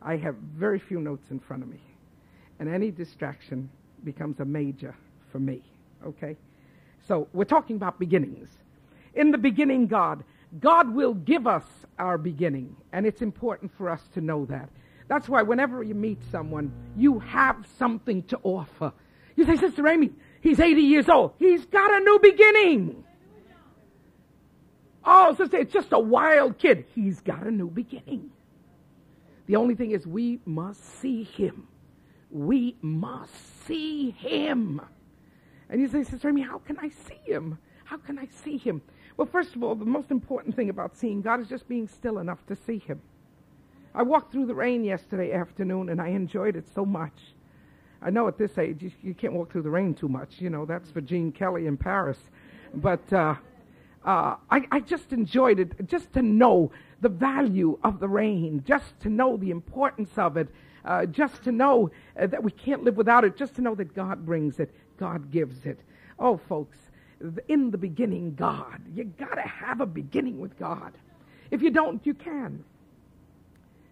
I 0.00 0.16
have 0.16 0.34
very 0.36 0.78
few 0.78 1.00
notes 1.00 1.30
in 1.30 1.38
front 1.38 1.62
of 1.62 1.68
me. 1.68 1.80
And 2.58 2.68
any 2.68 2.90
distraction 2.90 3.70
becomes 4.04 4.40
a 4.40 4.44
major 4.44 4.94
for 5.30 5.38
me. 5.38 5.62
Okay? 6.04 6.36
So 7.06 7.28
we're 7.32 7.44
talking 7.44 7.76
about 7.76 7.98
beginnings. 7.98 8.48
In 9.14 9.30
the 9.30 9.38
beginning, 9.38 9.86
God. 9.86 10.24
God 10.60 10.92
will 10.92 11.14
give 11.14 11.46
us 11.46 11.64
our 11.98 12.18
beginning. 12.18 12.76
And 12.92 13.06
it's 13.06 13.22
important 13.22 13.72
for 13.76 13.88
us 13.88 14.02
to 14.14 14.20
know 14.20 14.44
that. 14.46 14.68
That's 15.08 15.28
why 15.28 15.42
whenever 15.42 15.82
you 15.82 15.94
meet 15.94 16.18
someone, 16.30 16.72
you 16.96 17.18
have 17.20 17.66
something 17.78 18.22
to 18.24 18.38
offer. 18.42 18.92
You 19.36 19.46
say, 19.46 19.56
Sister 19.56 19.86
Amy, 19.88 20.10
he's 20.40 20.60
80 20.60 20.82
years 20.82 21.08
old. 21.08 21.32
He's 21.38 21.64
got 21.66 21.90
a 21.92 22.00
new 22.00 22.18
beginning. 22.22 23.04
Oh, 25.04 25.34
sister, 25.34 25.56
it's 25.56 25.72
just 25.72 25.92
a 25.92 25.98
wild 25.98 26.58
kid. 26.58 26.84
He's 26.94 27.20
got 27.20 27.44
a 27.44 27.50
new 27.50 27.68
beginning. 27.68 28.30
The 29.46 29.56
only 29.56 29.74
thing 29.74 29.90
is, 29.90 30.06
we 30.06 30.40
must 30.44 31.00
see 31.00 31.24
him. 31.24 31.66
We 32.30 32.76
must 32.80 33.66
see 33.66 34.10
him. 34.10 34.80
And 35.68 35.80
you 35.80 35.88
say, 35.88 36.04
Sister 36.04 36.28
Amy, 36.28 36.42
how 36.42 36.58
can 36.58 36.78
I 36.78 36.88
see 36.88 37.18
him? 37.24 37.58
How 37.84 37.96
can 37.96 38.18
I 38.18 38.28
see 38.44 38.56
him? 38.56 38.80
Well, 39.16 39.26
first 39.26 39.56
of 39.56 39.62
all, 39.62 39.74
the 39.74 39.84
most 39.84 40.10
important 40.10 40.54
thing 40.54 40.70
about 40.70 40.96
seeing 40.96 41.20
God 41.20 41.40
is 41.40 41.48
just 41.48 41.68
being 41.68 41.88
still 41.88 42.18
enough 42.18 42.46
to 42.46 42.56
see 42.56 42.78
him. 42.78 43.00
I 43.94 44.02
walked 44.02 44.32
through 44.32 44.46
the 44.46 44.54
rain 44.54 44.84
yesterday 44.84 45.32
afternoon 45.32 45.90
and 45.90 46.00
I 46.00 46.08
enjoyed 46.08 46.56
it 46.56 46.66
so 46.74 46.86
much. 46.86 47.34
I 48.00 48.10
know 48.10 48.26
at 48.26 48.38
this 48.38 48.56
age 48.58 48.82
you, 48.82 48.90
you 49.02 49.14
can't 49.14 49.34
walk 49.34 49.52
through 49.52 49.62
the 49.62 49.70
rain 49.70 49.94
too 49.94 50.08
much. 50.08 50.40
You 50.40 50.50
know, 50.50 50.64
that's 50.64 50.90
for 50.90 51.00
Gene 51.00 51.30
Kelly 51.32 51.66
in 51.66 51.76
Paris. 51.76 52.18
But 52.74 53.12
uh, 53.12 53.34
uh, 54.04 54.36
I, 54.50 54.66
I 54.70 54.80
just 54.80 55.12
enjoyed 55.12 55.60
it 55.60 55.86
just 55.86 56.12
to 56.14 56.22
know 56.22 56.72
the 57.00 57.08
value 57.08 57.78
of 57.84 58.00
the 58.00 58.08
rain, 58.08 58.62
just 58.66 58.98
to 59.00 59.08
know 59.08 59.36
the 59.36 59.50
importance 59.50 60.10
of 60.16 60.36
it, 60.36 60.48
uh, 60.84 61.06
just 61.06 61.42
to 61.44 61.52
know 61.52 61.90
uh, 62.20 62.26
that 62.26 62.42
we 62.42 62.50
can't 62.50 62.84
live 62.84 62.96
without 62.96 63.24
it, 63.24 63.36
just 63.36 63.54
to 63.56 63.62
know 63.62 63.74
that 63.74 63.94
God 63.94 64.24
brings 64.26 64.58
it, 64.58 64.74
God 64.98 65.30
gives 65.30 65.66
it. 65.66 65.78
Oh, 66.18 66.36
folks, 66.48 66.78
in 67.48 67.70
the 67.70 67.78
beginning, 67.78 68.34
God. 68.34 68.80
You 68.94 69.04
got 69.04 69.34
to 69.34 69.42
have 69.42 69.80
a 69.80 69.86
beginning 69.86 70.40
with 70.40 70.58
God. 70.58 70.92
If 71.50 71.62
you 71.62 71.70
don't, 71.70 72.04
you 72.04 72.14
can. 72.14 72.64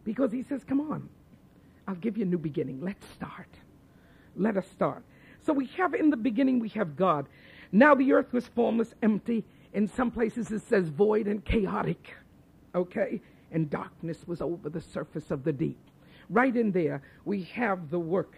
Because 0.04 0.32
He 0.32 0.42
says, 0.42 0.64
Come 0.64 0.80
on, 0.80 1.08
I'll 1.86 1.94
give 1.94 2.16
you 2.16 2.24
a 2.24 2.28
new 2.28 2.38
beginning. 2.38 2.80
Let's 2.80 3.06
start. 3.10 3.48
Let 4.36 4.56
us 4.56 4.66
start. 4.68 5.04
So 5.42 5.52
we 5.52 5.66
have 5.76 5.94
in 5.94 6.10
the 6.10 6.16
beginning, 6.16 6.58
we 6.58 6.68
have 6.70 6.96
God. 6.96 7.26
Now 7.72 7.94
the 7.94 8.12
earth 8.12 8.32
was 8.32 8.46
formless, 8.48 8.94
empty, 9.02 9.44
in 9.72 9.88
some 9.88 10.10
places 10.10 10.50
it 10.50 10.62
says 10.62 10.88
void 10.88 11.26
and 11.26 11.44
chaotic. 11.44 12.14
Okay? 12.74 13.20
And 13.52 13.68
darkness 13.68 14.18
was 14.26 14.40
over 14.40 14.68
the 14.68 14.80
surface 14.80 15.30
of 15.30 15.44
the 15.44 15.52
deep. 15.52 15.78
Right 16.28 16.56
in 16.56 16.70
there, 16.70 17.02
we 17.24 17.42
have 17.54 17.90
the 17.90 17.98
work 17.98 18.36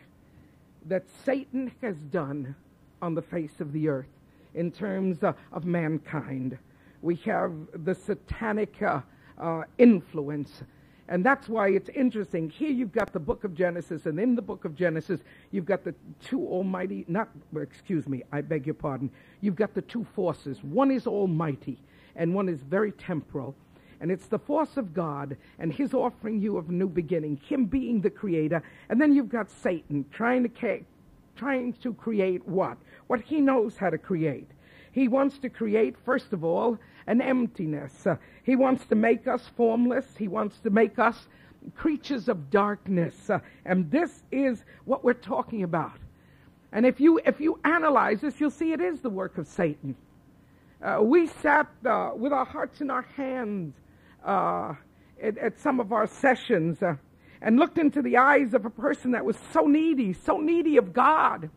that 0.87 1.05
Satan 1.25 1.71
has 1.83 1.97
done 2.11 2.55
on 3.01 3.15
the 3.15 3.23
face 3.23 3.61
of 3.61 3.73
the 3.73 3.89
earth 3.89 4.09
in 4.55 4.71
terms 4.71 5.23
uh, 5.23 5.33
of 5.53 5.65
mankind. 5.65 6.59
We 7.03 7.17
have 7.17 7.53
the 7.85 7.95
satanic 7.95 8.81
uh, 8.83 9.01
uh, 9.39 9.63
influence 9.79 10.63
and 11.09 11.25
that's 11.25 11.49
why 11.49 11.69
it's 11.69 11.89
interesting. 11.91 12.49
Here 12.49 12.71
you've 12.71 12.93
got 12.93 13.13
the 13.13 13.21
book 13.21 13.45
of 13.45 13.55
Genesis, 13.55 14.07
and 14.07 14.19
in 14.19 14.35
the 14.35 14.43
book 14.43 14.65
of 14.65 14.75
Genesis, 14.75 15.21
you've 15.51 15.65
got 15.65 15.85
the 15.85 15.95
two 16.23 16.47
almighty, 16.47 17.05
not, 17.09 17.29
excuse 17.61 18.09
me, 18.09 18.23
I 18.33 18.41
beg 18.41 18.67
your 18.67 18.75
pardon. 18.75 19.11
You've 19.41 19.57
got 19.57 19.75
the 19.75 19.83
two 19.83 20.07
forces. 20.15 20.63
One 20.63 20.91
is 20.91 21.07
almighty, 21.07 21.79
and 22.17 22.35
one 22.35 22.49
is 22.49 22.63
very 22.63 22.93
temporal. 22.93 23.55
And 24.01 24.11
it's 24.11 24.27
the 24.27 24.39
force 24.39 24.77
of 24.77 24.93
God 24.93 25.37
and 25.61 25.73
His 25.73 25.95
offering 25.95 26.41
you 26.41 26.57
of 26.57 26.71
new 26.71 26.89
beginning, 26.89 27.37
Him 27.37 27.67
being 27.67 28.01
the 28.01 28.11
creator. 28.11 28.63
And 28.89 29.01
then 29.01 29.15
you've 29.15 29.29
got 29.29 29.49
Satan 29.49 30.05
trying 30.11 30.43
to, 30.49 30.81
trying 31.37 31.73
to 31.75 31.95
create 31.95 32.47
what? 32.47 32.79
What 33.07 33.21
he 33.21 33.41
knows 33.41 33.77
how 33.77 33.91
to 33.91 33.99
create. 33.99 34.49
He 34.93 35.09
wants 35.09 35.39
to 35.39 35.49
create, 35.49 35.97
first 36.05 36.33
of 36.33 36.45
all, 36.45 36.79
an 37.07 37.21
emptiness. 37.21 38.07
Uh, 38.07 38.17
he 38.45 38.57
wants 38.57 38.85
to 38.87 38.95
make 38.95 39.27
us 39.27 39.43
formless. 39.57 40.07
He 40.17 40.29
wants 40.29 40.59
to 40.61 40.71
make 40.71 40.99
us 40.99 41.29
creatures 41.75 42.29
of 42.29 42.51
darkness. 42.51 43.31
Uh, 43.31 43.39
and 43.65 43.91
this 43.91 44.23
is 44.31 44.65
what 44.85 45.05
we're 45.05 45.15
talking 45.15 45.63
about. 45.63 45.99
And 46.73 46.87
if 46.87 47.01
you, 47.01 47.21
if 47.25 47.41
you 47.41 47.59
analyze 47.65 48.21
this, 48.21 48.41
you'll 48.41 48.51
see 48.51 48.73
it 48.73 48.81
is 48.81 49.01
the 49.01 49.11
work 49.11 49.39
of 49.39 49.47
Satan. 49.47 49.95
Uh, 50.83 51.01
we 51.03 51.27
sat 51.27 51.69
uh, 51.87 52.11
with 52.17 52.33
our 52.33 52.45
hearts 52.45 52.81
in 52.81 52.91
our 52.91 53.03
hands 53.17 53.75
uh, 54.25 54.75
at, 55.23 55.39
at, 55.39 55.61
some 55.61 55.79
of 55.79 55.93
our 55.93 56.07
sessions 56.07 56.83
uh, 56.83 56.95
and 57.41 57.57
looked 57.57 57.79
into 57.79 58.03
the 58.03 58.17
eyes 58.17 58.55
of 58.55 58.65
a 58.65 58.71
person 58.71 59.13
that 59.13 59.25
was 59.25 59.37
so 59.53 59.67
needy, 59.67 60.13
so 60.13 60.39
needy 60.39 60.79
of 60.79 60.93
God. 60.93 61.51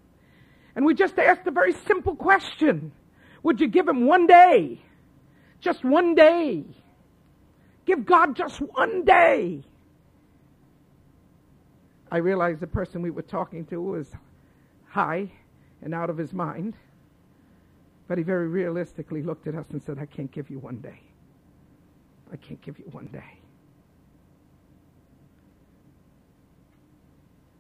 And 0.76 0.86
we 0.86 0.94
just 0.94 1.18
asked 1.18 1.48
a 1.48 1.52
very 1.52 1.74
simple 1.74 2.16
question 2.16 2.92
Would 3.42 3.62
you 3.62 3.68
give 3.68 3.88
him 3.88 4.06
one 4.06 4.28
day? 4.28 4.82
Just 5.62 5.84
one 5.84 6.16
day. 6.16 6.64
Give 7.86 8.06
God 8.06 8.36
just 8.36 8.60
one 8.60 9.06
day. 9.06 9.62
I 12.12 12.18
realized 12.18 12.60
the 12.60 12.68
person 12.68 13.02
we 13.02 13.12
were 13.12 13.22
talking 13.22 13.66
to 13.66 13.82
was 13.82 14.08
high 14.88 15.32
and 15.82 15.94
out 15.94 16.10
of 16.10 16.18
his 16.18 16.34
mind. 16.34 16.76
But 18.08 18.18
he 18.18 18.24
very 18.24 18.48
realistically 18.48 19.24
looked 19.24 19.48
at 19.48 19.56
us 19.56 19.66
and 19.72 19.82
said, 19.82 19.98
I 20.00 20.06
can't 20.06 20.32
give 20.32 20.50
you 20.50 20.60
one 20.60 20.78
day. 20.78 21.00
I 22.32 22.38
can't 22.38 22.62
give 22.62 22.78
you 22.80 22.86
one 22.92 23.08
day. 23.08 23.40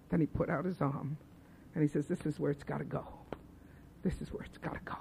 Then 0.09 0.19
he 0.19 0.27
put 0.27 0.49
out 0.49 0.65
his 0.65 0.81
arm 0.81 1.17
and 1.73 1.81
he 1.81 1.87
says, 1.87 2.07
This 2.07 2.25
is 2.25 2.39
where 2.39 2.51
it's 2.51 2.63
got 2.63 2.77
to 2.77 2.83
go. 2.85 3.05
This 4.03 4.21
is 4.21 4.31
where 4.31 4.43
it's 4.43 4.57
got 4.57 4.73
to 4.73 4.79
go. 4.85 4.95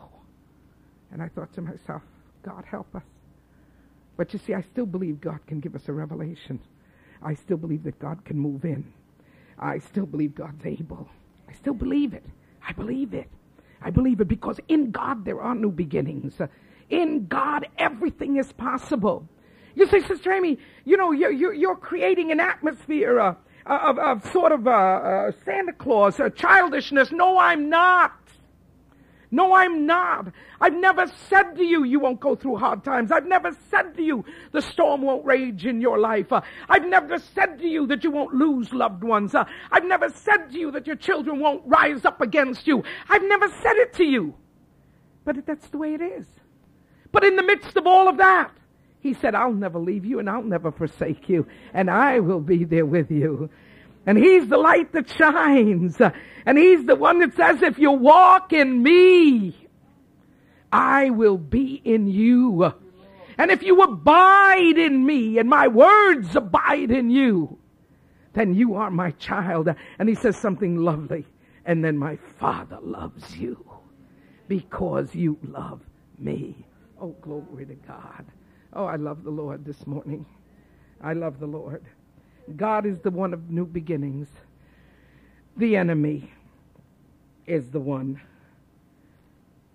And 1.12 1.22
I 1.22 1.28
thought 1.28 1.52
to 1.54 1.60
myself, 1.60 2.02
God 2.44 2.64
help 2.70 2.94
us. 2.94 3.02
But 4.16 4.32
you 4.32 4.38
see, 4.38 4.54
I 4.54 4.62
still 4.62 4.86
believe 4.86 5.20
God 5.20 5.40
can 5.46 5.60
give 5.60 5.74
us 5.74 5.88
a 5.88 5.92
revelation. 5.92 6.60
I 7.22 7.34
still 7.34 7.56
believe 7.56 7.82
that 7.84 7.98
God 7.98 8.24
can 8.24 8.38
move 8.38 8.64
in. 8.64 8.92
I 9.58 9.78
still 9.78 10.06
believe 10.06 10.34
God's 10.34 10.64
able. 10.64 11.08
I 11.48 11.54
still 11.54 11.74
believe 11.74 12.14
it. 12.14 12.24
I 12.66 12.72
believe 12.72 13.14
it. 13.14 13.28
I 13.82 13.90
believe 13.90 14.20
it 14.20 14.28
because 14.28 14.60
in 14.68 14.90
God 14.90 15.24
there 15.24 15.40
are 15.40 15.54
new 15.54 15.70
beginnings. 15.70 16.34
In 16.90 17.26
God 17.26 17.66
everything 17.78 18.36
is 18.36 18.52
possible. 18.52 19.28
You 19.74 19.88
say, 19.88 20.00
Sister 20.00 20.32
Amy, 20.32 20.58
you 20.84 20.96
know, 20.96 21.10
you're, 21.10 21.32
you're, 21.32 21.52
you're 21.52 21.76
creating 21.76 22.30
an 22.30 22.38
atmosphere 22.38 23.18
uh, 23.18 23.34
of, 23.66 23.98
of, 23.98 24.30
sort 24.30 24.52
of 24.52 24.68
uh, 24.68 24.70
uh, 24.70 25.32
Santa 25.44 25.72
Claus, 25.72 26.20
uh, 26.20 26.30
childishness. 26.30 27.10
No, 27.10 27.38
I'm 27.38 27.68
not. 27.68 28.12
No, 29.35 29.53
I'm 29.53 29.85
not. 29.85 30.29
I've 30.61 30.75
never 30.75 31.09
said 31.29 31.57
to 31.57 31.64
you 31.64 31.83
you 31.83 31.99
won't 31.99 32.21
go 32.21 32.37
through 32.37 32.59
hard 32.59 32.85
times. 32.85 33.11
I've 33.11 33.26
never 33.26 33.50
said 33.69 33.97
to 33.97 34.03
you 34.03 34.25
the 34.53 34.62
storm 34.62 35.03
won't 35.03 35.25
rage 35.25 35.67
in 35.67 35.81
your 35.81 35.99
life. 35.99 36.33
Uh, 36.33 36.41
I've 36.69 36.87
never 36.87 37.19
said 37.19 37.59
to 37.59 37.67
you 37.67 37.85
that 37.88 38.05
you 38.05 38.12
won't 38.12 38.33
lose 38.33 38.73
loved 38.73 39.03
ones. 39.03 39.35
Uh, 39.35 39.45
I've 39.73 39.87
never 39.87 40.09
said 40.09 40.53
to 40.53 40.59
you 40.59 40.71
that 40.71 40.87
your 40.87 40.95
children 40.95 41.41
won't 41.41 41.62
rise 41.67 42.05
up 42.05 42.21
against 42.21 42.69
you. 42.69 42.85
I've 43.09 43.25
never 43.25 43.49
said 43.61 43.75
it 43.79 43.93
to 43.95 44.05
you. 44.05 44.35
But 45.25 45.45
that's 45.45 45.69
the 45.69 45.79
way 45.79 45.95
it 45.95 46.00
is. 46.00 46.26
But 47.11 47.25
in 47.25 47.35
the 47.35 47.43
midst 47.43 47.76
of 47.76 47.88
all 47.88 48.07
of 48.07 48.19
that, 48.19 48.53
he 49.00 49.14
said, 49.14 49.35
I'll 49.35 49.53
never 49.53 49.81
leave 49.81 50.05
you 50.05 50.21
and 50.21 50.31
I'll 50.31 50.45
never 50.45 50.71
forsake 50.71 51.29
you 51.29 51.49
and 51.73 51.91
I 51.91 52.21
will 52.21 52.41
be 52.41 52.62
there 52.62 52.87
with 52.87 53.11
you. 53.11 53.50
And 54.06 54.18
He's 54.18 54.49
the 54.49 54.58
light 54.58 54.92
that 54.92 55.08
shines. 55.08 56.00
And 56.46 56.58
He's 56.58 56.84
the 56.84 56.96
one 56.96 57.20
that 57.20 57.34
says, 57.34 57.62
if 57.62 57.78
you 57.78 57.92
walk 57.92 58.52
in 58.52 58.82
me, 58.82 59.56
I 60.73 61.11
will 61.11 61.38
be 61.38 61.80
in 61.84 62.08
you. 62.08 62.75
And 63.38 63.50
if 63.50 63.62
you 63.62 63.80
abide 63.82 64.78
in 64.78 65.04
me 65.04 65.38
and 65.38 65.49
my 65.49 65.68
words 65.68 66.34
abide 66.37 66.90
in 66.90 67.11
you, 67.11 67.58
then 68.32 68.54
you 68.54 68.75
are 68.75 68.90
my 68.90 69.12
child. 69.12 69.68
And 69.99 70.08
he 70.08 70.14
says 70.14 70.37
something 70.37 70.76
lovely. 70.76 71.26
And 71.64 71.84
then 71.84 71.96
my 71.96 72.16
father 72.38 72.78
loves 72.82 73.37
you 73.37 73.64
because 74.49 75.14
you 75.14 75.38
love 75.42 75.80
me. 76.18 76.66
Oh, 77.00 77.14
glory 77.20 77.66
to 77.66 77.75
God. 77.75 78.26
Oh, 78.73 78.84
I 78.84 78.96
love 78.96 79.25
the 79.25 79.30
Lord 79.30 79.64
this 79.64 79.87
morning. 79.87 80.26
I 81.00 81.12
love 81.12 81.38
the 81.38 81.46
Lord. 81.46 81.84
God 82.56 82.86
is 82.86 82.98
the 82.98 83.10
one 83.10 83.32
of 83.32 83.50
new 83.50 83.64
beginnings. 83.64 84.28
The 85.56 85.76
enemy 85.76 86.30
is 87.46 87.70
the 87.70 87.80
one 87.80 88.20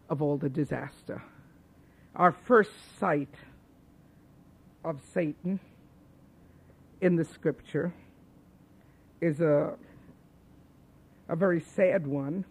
of 0.10 0.22
all 0.22 0.38
the 0.38 0.50
disaster. 0.50 1.22
Our 2.16 2.32
first 2.32 2.72
sight 3.00 3.34
of 4.84 5.02
Satan 5.14 5.60
in 7.02 7.16
the 7.16 7.26
scripture 7.26 7.94
is 9.22 9.42
a, 9.42 9.74
a 11.28 11.36
very 11.36 11.62
sad 11.62 12.08
one, 12.08 12.46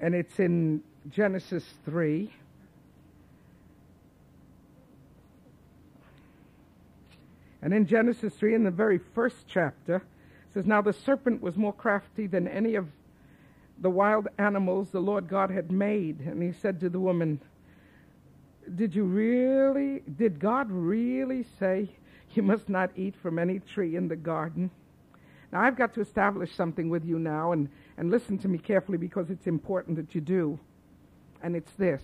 and 0.00 0.14
it's 0.14 0.38
in 0.38 0.82
Genesis 1.10 1.64
3. 1.84 2.32
And 7.62 7.74
in 7.74 7.86
Genesis 7.86 8.34
3, 8.34 8.54
in 8.54 8.64
the 8.64 8.70
very 8.70 8.98
first 8.98 9.46
chapter, 9.48 9.96
it 9.96 10.54
says, 10.54 10.66
Now 10.66 10.80
the 10.80 10.92
serpent 10.92 11.42
was 11.42 11.56
more 11.56 11.72
crafty 11.72 12.26
than 12.26 12.46
any 12.46 12.76
of 12.76 12.88
the 13.80 13.90
wild 13.90 14.28
animals 14.38 14.90
the 14.90 15.00
Lord 15.00 15.28
God 15.28 15.50
had 15.50 15.70
made. 15.70 16.20
And 16.20 16.42
he 16.42 16.52
said 16.52 16.80
to 16.80 16.88
the 16.88 17.00
woman, 17.00 17.40
Did 18.74 18.94
you 18.94 19.04
really, 19.04 20.02
did 20.16 20.38
God 20.38 20.70
really 20.70 21.44
say 21.58 21.90
you 22.34 22.42
must 22.42 22.68
not 22.68 22.90
eat 22.96 23.14
from 23.16 23.38
any 23.38 23.58
tree 23.58 23.96
in 23.96 24.08
the 24.08 24.16
garden? 24.16 24.70
Now 25.52 25.60
I've 25.62 25.76
got 25.76 25.94
to 25.94 26.00
establish 26.00 26.54
something 26.54 26.90
with 26.90 27.04
you 27.04 27.18
now, 27.18 27.52
and, 27.52 27.68
and 27.96 28.10
listen 28.10 28.38
to 28.38 28.48
me 28.48 28.58
carefully 28.58 28.98
because 28.98 29.30
it's 29.30 29.46
important 29.46 29.96
that 29.96 30.14
you 30.14 30.20
do. 30.20 30.58
And 31.42 31.56
it's 31.56 31.72
this 31.72 32.02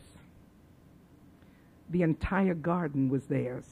the 1.91 2.03
entire 2.03 2.55
garden 2.55 3.11
was 3.11 3.27
theirs. 3.27 3.67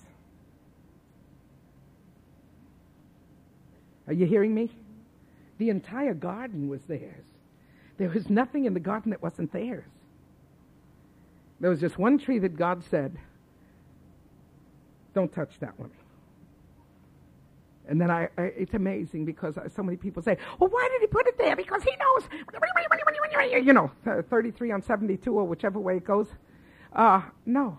Are 4.07 4.13
you 4.13 4.27
hearing 4.27 4.55
me? 4.55 4.71
The 5.59 5.71
entire 5.71 6.15
garden 6.15 6.69
was 6.69 6.83
theirs. 6.85 7.25
There 7.99 8.09
was 8.09 8.29
nothing 8.29 8.65
in 8.65 8.75
the 8.75 8.81
garden 8.81 9.11
that 9.11 9.23
wasn't 9.23 9.53
theirs. 9.53 9.85
There 11.61 11.71
was 11.71 11.81
just 11.81 11.99
one 11.99 12.19
tree 12.19 12.41
that 12.41 12.57
God 12.57 12.83
said, 12.91 13.17
don't 15.15 15.33
touch 15.33 15.53
that 15.61 15.79
one. 15.79 15.91
And 17.89 18.01
then 18.01 18.11
I, 18.11 18.29
I, 18.39 18.43
it's 18.43 18.75
amazing 18.75 19.25
because 19.25 19.57
so 19.75 19.83
many 19.83 19.97
people 19.97 20.23
say, 20.23 20.37
well, 20.59 20.71
why 20.71 20.89
did 20.91 21.01
he 21.01 21.07
put 21.07 21.27
it 21.27 21.37
there? 21.37 21.55
Because 21.55 21.83
he 21.83 21.91
knows, 21.97 22.29
you 23.65 23.73
know, 23.73 23.91
33 24.05 24.71
on 24.73 24.83
72 24.83 25.33
or 25.33 25.45
whichever 25.45 25.79
way 25.79 25.99
it 25.99 26.05
goes. 26.05 26.29
Uh, 26.93 27.23
no. 27.45 27.79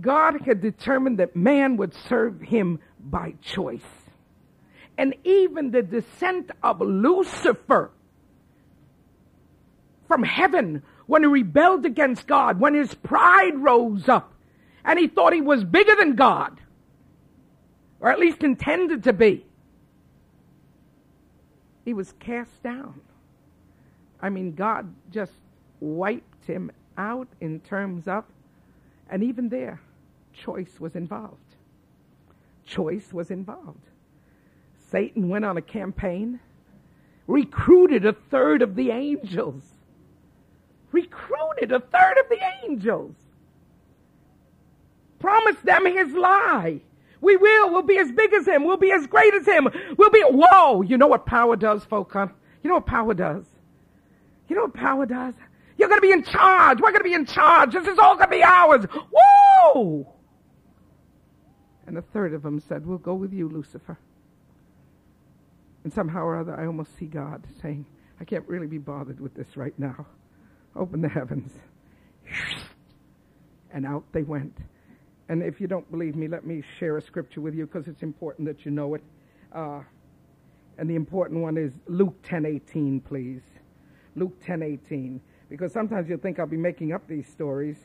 God 0.00 0.40
had 0.40 0.60
determined 0.60 1.18
that 1.18 1.36
man 1.36 1.76
would 1.76 1.94
serve 2.08 2.40
him 2.40 2.78
by 2.98 3.34
choice 3.42 3.80
and 4.98 5.14
even 5.24 5.70
the 5.70 5.82
descent 5.82 6.50
of 6.62 6.80
Lucifer 6.80 7.90
from 10.08 10.22
heaven 10.22 10.82
when 11.06 11.22
he 11.22 11.26
rebelled 11.26 11.84
against 11.84 12.26
God, 12.26 12.60
when 12.60 12.74
his 12.74 12.94
pride 12.94 13.56
rose 13.56 14.08
up 14.08 14.32
and 14.84 14.98
he 14.98 15.08
thought 15.08 15.32
he 15.32 15.40
was 15.40 15.64
bigger 15.64 15.94
than 15.96 16.14
God, 16.14 16.60
or 18.00 18.10
at 18.10 18.18
least 18.18 18.42
intended 18.42 19.04
to 19.04 19.12
be. 19.12 19.44
He 21.84 21.92
was 21.92 22.12
cast 22.18 22.62
down. 22.62 23.00
I 24.20 24.28
mean, 24.28 24.54
God 24.54 24.92
just 25.12 25.32
wiped 25.80 26.46
him 26.46 26.70
out 26.96 27.28
in 27.40 27.60
terms 27.60 28.08
of, 28.08 28.24
and 29.10 29.22
even 29.22 29.48
there, 29.48 29.80
choice 30.32 30.80
was 30.80 30.96
involved. 30.96 31.36
Choice 32.64 33.12
was 33.12 33.30
involved. 33.30 33.78
Satan 34.90 35.28
went 35.28 35.44
on 35.44 35.56
a 35.56 35.62
campaign, 35.62 36.40
recruited 37.26 38.06
a 38.06 38.12
third 38.12 38.62
of 38.62 38.76
the 38.76 38.90
angels. 38.90 39.62
Recruited 40.92 41.72
a 41.72 41.80
third 41.80 42.18
of 42.18 42.28
the 42.28 42.38
angels. 42.64 43.14
Promised 45.18 45.64
them 45.64 45.86
his 45.86 46.12
lie. 46.14 46.80
We 47.20 47.36
will. 47.36 47.70
We'll 47.70 47.82
be 47.82 47.98
as 47.98 48.12
big 48.12 48.32
as 48.32 48.46
him. 48.46 48.64
We'll 48.64 48.76
be 48.76 48.92
as 48.92 49.06
great 49.06 49.34
as 49.34 49.46
him. 49.46 49.68
We'll 49.96 50.10
be. 50.10 50.22
Whoa! 50.22 50.82
You 50.82 50.96
know 50.96 51.06
what 51.06 51.26
power 51.26 51.56
does, 51.56 51.84
folk? 51.84 52.12
Huh? 52.12 52.28
You 52.62 52.68
know 52.68 52.76
what 52.76 52.86
power 52.86 53.14
does? 53.14 53.44
You 54.48 54.56
know 54.56 54.62
what 54.62 54.74
power 54.74 55.06
does? 55.06 55.34
You're 55.76 55.88
going 55.88 56.00
to 56.00 56.06
be 56.06 56.12
in 56.12 56.22
charge. 56.22 56.80
We're 56.80 56.92
going 56.92 57.02
to 57.02 57.08
be 57.08 57.14
in 57.14 57.26
charge. 57.26 57.72
This 57.72 57.86
is 57.86 57.98
all 57.98 58.14
going 58.16 58.30
to 58.30 58.36
be 58.36 58.42
ours. 58.42 58.86
Whoa! 59.12 60.14
And 61.86 61.98
a 61.98 62.02
third 62.02 62.32
of 62.32 62.42
them 62.42 62.60
said, 62.60 62.86
We'll 62.86 62.98
go 62.98 63.14
with 63.14 63.32
you, 63.32 63.48
Lucifer. 63.48 63.98
And 65.86 65.92
somehow 65.92 66.24
or 66.24 66.36
other, 66.36 66.52
I 66.58 66.66
almost 66.66 66.98
see 66.98 67.06
God 67.06 67.44
saying, 67.62 67.86
I 68.20 68.24
can't 68.24 68.44
really 68.48 68.66
be 68.66 68.76
bothered 68.76 69.20
with 69.20 69.34
this 69.34 69.56
right 69.56 69.78
now. 69.78 70.04
Open 70.74 71.00
the 71.00 71.08
heavens. 71.08 71.52
And 73.72 73.86
out 73.86 74.02
they 74.10 74.24
went. 74.24 74.58
And 75.28 75.44
if 75.44 75.60
you 75.60 75.68
don't 75.68 75.88
believe 75.92 76.16
me, 76.16 76.26
let 76.26 76.44
me 76.44 76.64
share 76.80 76.96
a 76.96 77.00
scripture 77.00 77.40
with 77.40 77.54
you 77.54 77.66
because 77.66 77.86
it's 77.86 78.02
important 78.02 78.48
that 78.48 78.64
you 78.64 78.72
know 78.72 78.94
it. 78.94 79.02
Uh, 79.52 79.82
and 80.76 80.90
the 80.90 80.96
important 80.96 81.40
one 81.40 81.56
is 81.56 81.72
Luke 81.86 82.20
10:18, 82.24 83.04
please. 83.04 83.42
Luke 84.16 84.34
10:18, 84.44 85.20
because 85.48 85.72
sometimes 85.72 86.08
you'll 86.08 86.18
think 86.18 86.40
I'll 86.40 86.48
be 86.48 86.56
making 86.56 86.94
up 86.94 87.06
these 87.06 87.28
stories, 87.28 87.76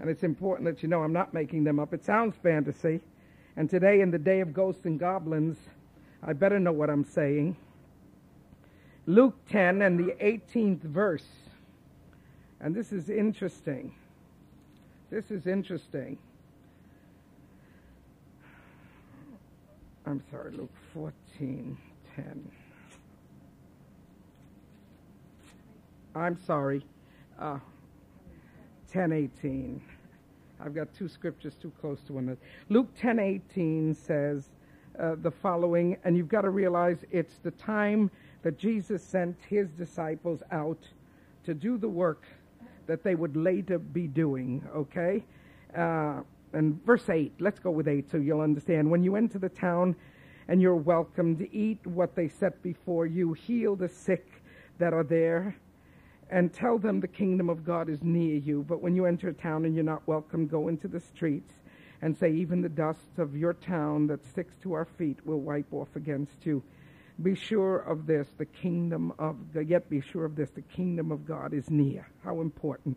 and 0.00 0.10
it's 0.10 0.24
important 0.24 0.66
that 0.66 0.82
you 0.82 0.88
know 0.88 1.04
I'm 1.04 1.12
not 1.12 1.32
making 1.32 1.62
them 1.62 1.78
up. 1.78 1.94
It 1.94 2.04
sounds 2.04 2.34
fantasy, 2.42 3.00
and 3.56 3.70
today, 3.70 4.00
in 4.00 4.10
the 4.10 4.18
day 4.18 4.40
of 4.40 4.52
ghosts 4.52 4.84
and 4.84 4.98
goblins, 4.98 5.58
I 6.22 6.32
better 6.32 6.58
know 6.58 6.72
what 6.72 6.90
I'm 6.90 7.04
saying. 7.04 7.56
Luke 9.06 9.36
10 9.48 9.82
and 9.82 9.98
the 9.98 10.12
18th 10.22 10.82
verse. 10.82 11.26
And 12.60 12.74
this 12.74 12.92
is 12.92 13.08
interesting. 13.08 13.94
This 15.10 15.30
is 15.30 15.46
interesting. 15.46 16.18
I'm 20.06 20.22
sorry, 20.30 20.52
Luke 20.52 20.70
14 20.92 21.76
10. 22.16 22.50
I'm 26.14 26.36
sorry. 26.36 26.84
Uh, 27.38 27.58
10:18. 28.92 29.80
I've 30.60 30.74
got 30.74 30.92
two 30.92 31.08
scriptures 31.08 31.54
too 31.54 31.72
close 31.80 32.02
to 32.04 32.14
one 32.14 32.24
another. 32.24 32.40
Luke 32.68 32.92
10:18 32.94 33.94
says 33.94 34.50
uh, 34.98 35.16
the 35.22 35.30
following, 35.30 35.96
and 36.04 36.16
you've 36.16 36.28
got 36.28 36.42
to 36.42 36.50
realize 36.50 37.04
it's 37.10 37.38
the 37.42 37.50
time 37.52 38.10
that 38.42 38.58
Jesus 38.58 39.02
sent 39.02 39.36
his 39.48 39.68
disciples 39.70 40.42
out 40.50 40.78
to 41.44 41.54
do 41.54 41.78
the 41.78 41.88
work 41.88 42.24
that 42.86 43.02
they 43.02 43.14
would 43.14 43.36
later 43.36 43.78
be 43.78 44.06
doing. 44.06 44.66
Okay, 44.74 45.24
uh, 45.76 46.20
and 46.52 46.84
verse 46.84 47.08
8. 47.08 47.32
Let's 47.38 47.58
go 47.58 47.70
with 47.70 47.88
8 47.88 48.10
so 48.10 48.16
you'll 48.16 48.40
understand. 48.40 48.90
When 48.90 49.02
you 49.02 49.16
enter 49.16 49.38
the 49.38 49.48
town 49.48 49.94
and 50.48 50.60
you're 50.60 50.74
welcome 50.74 51.36
to 51.36 51.54
eat 51.54 51.86
what 51.86 52.14
they 52.16 52.28
set 52.28 52.60
before 52.62 53.06
you, 53.06 53.32
heal 53.32 53.76
the 53.76 53.88
sick 53.88 54.26
that 54.78 54.92
are 54.92 55.04
there 55.04 55.56
and 56.30 56.52
tell 56.52 56.78
them 56.78 57.00
the 57.00 57.08
kingdom 57.08 57.48
of 57.48 57.64
God 57.64 57.88
is 57.88 58.02
near 58.02 58.36
you. 58.36 58.64
But 58.68 58.80
when 58.80 58.94
you 58.94 59.06
enter 59.06 59.28
a 59.28 59.32
town 59.32 59.64
and 59.64 59.74
you're 59.74 59.84
not 59.84 60.06
welcome, 60.06 60.46
go 60.46 60.68
into 60.68 60.88
the 60.88 61.00
streets 61.00 61.52
and 62.02 62.16
say, 62.16 62.30
Even 62.32 62.62
the 62.62 62.68
dust 62.68 63.18
of 63.18 63.36
your 63.36 63.54
town 63.54 64.06
that 64.08 64.24
sticks 64.24 64.54
to 64.62 64.72
our 64.72 64.84
feet 64.84 65.18
will 65.24 65.40
wipe 65.40 65.72
off 65.72 65.94
against 65.96 66.44
you. 66.44 66.62
Be 67.22 67.34
sure 67.34 67.78
of 67.78 68.06
this, 68.06 68.28
the 68.38 68.46
kingdom 68.46 69.12
of, 69.18 69.36
yet 69.54 69.90
be 69.90 70.00
sure 70.00 70.24
of 70.24 70.36
this, 70.36 70.50
the 70.50 70.62
kingdom 70.62 71.12
of 71.12 71.26
God 71.26 71.52
is 71.52 71.68
near. 71.68 72.08
How 72.24 72.40
important. 72.40 72.96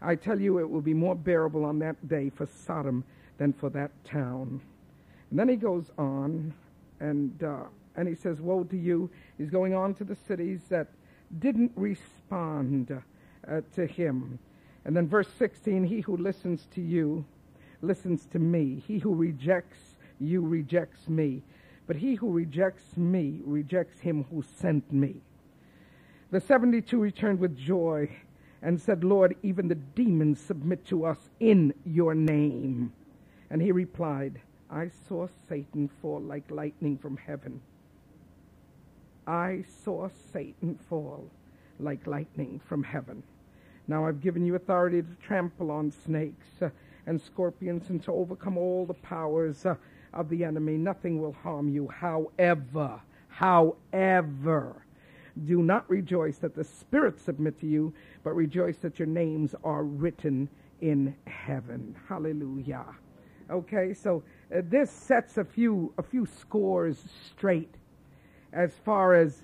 I 0.00 0.14
tell 0.14 0.40
you, 0.40 0.58
it 0.58 0.70
will 0.70 0.80
be 0.80 0.94
more 0.94 1.16
bearable 1.16 1.64
on 1.64 1.78
that 1.80 2.08
day 2.08 2.30
for 2.30 2.46
Sodom 2.46 3.04
than 3.38 3.52
for 3.52 3.68
that 3.70 3.90
town. 4.04 4.60
And 5.30 5.38
then 5.38 5.48
he 5.48 5.56
goes 5.56 5.90
on, 5.98 6.54
and, 7.00 7.42
uh, 7.42 7.64
and 7.96 8.08
he 8.08 8.14
says, 8.14 8.40
Woe 8.40 8.64
to 8.64 8.76
you. 8.76 9.10
He's 9.36 9.50
going 9.50 9.74
on 9.74 9.94
to 9.94 10.04
the 10.04 10.16
cities 10.16 10.60
that 10.68 10.88
didn't 11.38 11.72
respond 11.74 13.02
uh, 13.48 13.60
to 13.74 13.86
him. 13.86 14.38
And 14.84 14.96
then 14.96 15.08
verse 15.08 15.28
16 15.38 15.84
He 15.84 16.00
who 16.00 16.16
listens 16.16 16.66
to 16.74 16.80
you 16.80 17.24
listens 17.82 18.26
to 18.26 18.38
me. 18.38 18.82
He 18.86 18.98
who 18.98 19.14
rejects 19.14 19.96
you 20.20 20.42
rejects 20.42 21.08
me. 21.08 21.42
But 21.86 21.96
he 21.96 22.14
who 22.14 22.30
rejects 22.30 22.96
me 22.96 23.40
rejects 23.44 24.00
him 24.00 24.24
who 24.30 24.42
sent 24.42 24.92
me. 24.92 25.16
The 26.30 26.40
72 26.40 26.98
returned 26.98 27.40
with 27.40 27.56
joy 27.56 28.10
and 28.62 28.80
said, 28.80 29.02
Lord, 29.02 29.36
even 29.42 29.68
the 29.68 29.74
demons 29.74 30.38
submit 30.38 30.84
to 30.86 31.04
us 31.04 31.18
in 31.40 31.74
your 31.84 32.14
name. 32.14 32.92
And 33.50 33.60
he 33.60 33.72
replied, 33.72 34.40
I 34.70 34.90
saw 35.08 35.26
Satan 35.48 35.90
fall 36.00 36.20
like 36.20 36.50
lightning 36.50 36.96
from 36.98 37.16
heaven. 37.16 37.60
I 39.26 39.64
saw 39.84 40.08
Satan 40.32 40.78
fall 40.88 41.28
like 41.80 42.06
lightning 42.06 42.60
from 42.64 42.84
heaven. 42.84 43.22
Now 43.88 44.06
I've 44.06 44.20
given 44.20 44.44
you 44.46 44.54
authority 44.54 45.02
to 45.02 45.14
trample 45.26 45.70
on 45.72 45.90
snakes 46.04 46.46
uh, 46.62 46.68
and 47.06 47.20
scorpions 47.20 47.90
and 47.90 48.02
to 48.04 48.12
overcome 48.12 48.56
all 48.56 48.86
the 48.86 48.94
powers 48.94 49.66
uh, 49.66 49.74
of 50.12 50.28
the 50.28 50.44
enemy. 50.44 50.76
Nothing 50.76 51.20
will 51.20 51.32
harm 51.32 51.68
you. 51.68 51.88
However, 51.88 53.00
however, 53.28 54.84
do 55.46 55.62
not 55.62 55.88
rejoice 55.88 56.38
that 56.38 56.54
the 56.54 56.64
spirits 56.64 57.22
submit 57.22 57.58
to 57.60 57.66
you, 57.66 57.92
but 58.24 58.34
rejoice 58.34 58.76
that 58.78 58.98
your 58.98 59.08
names 59.08 59.54
are 59.64 59.84
written 59.84 60.48
in 60.80 61.14
heaven. 61.26 61.94
Hallelujah. 62.08 62.86
Okay, 63.50 63.94
so 63.94 64.22
uh, 64.54 64.60
this 64.64 64.90
sets 64.90 65.38
a 65.38 65.44
few 65.44 65.92
a 65.98 66.02
few 66.02 66.26
scores 66.26 66.98
straight 67.28 67.74
as 68.52 68.72
far 68.84 69.14
as 69.14 69.42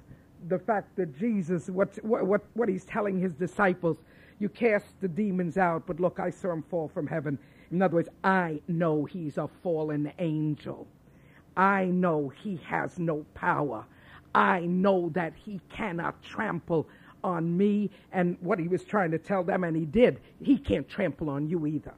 the 0.49 0.59
fact 0.59 0.95
that 0.97 1.17
Jesus, 1.19 1.69
what, 1.69 1.97
what, 2.05 2.45
what 2.55 2.69
he's 2.69 2.85
telling 2.85 3.19
his 3.19 3.35
disciples, 3.35 3.97
you 4.39 4.49
cast 4.49 5.01
the 5.01 5.09
demons 5.09 5.57
out, 5.57 5.87
but 5.87 6.01
look, 6.01 6.21
I 6.21 6.31
saw 6.31 6.53
him 6.53 6.63
fall 6.63 6.89
from 6.89 7.07
heaven. 7.07 7.39
In 7.71 7.83
other 7.83 7.97
words, 7.97 8.09
I 8.23 8.61
know 8.69 9.05
he's 9.05 9.39
a 9.39 9.49
fallen 9.63 10.13
angel. 10.19 10.87
I 11.57 11.87
know 11.87 12.29
he 12.29 12.61
has 12.65 12.99
no 12.99 13.25
power. 13.35 13.85
I 14.35 14.61
know 14.61 15.11
that 15.15 15.33
he 15.35 15.61
cannot 15.71 16.23
trample 16.23 16.87
on 17.25 17.57
me. 17.57 17.91
And 18.13 18.37
what 18.41 18.59
he 18.59 18.69
was 18.69 18.85
trying 18.85 19.11
to 19.13 19.19
tell 19.19 19.43
them, 19.43 19.65
and 19.65 19.77
he 19.77 19.87
did, 19.87 20.21
he 20.43 20.59
can't 20.59 20.89
trample 20.89 21.31
on 21.31 21.49
you 21.49 21.67
either. 21.67 21.95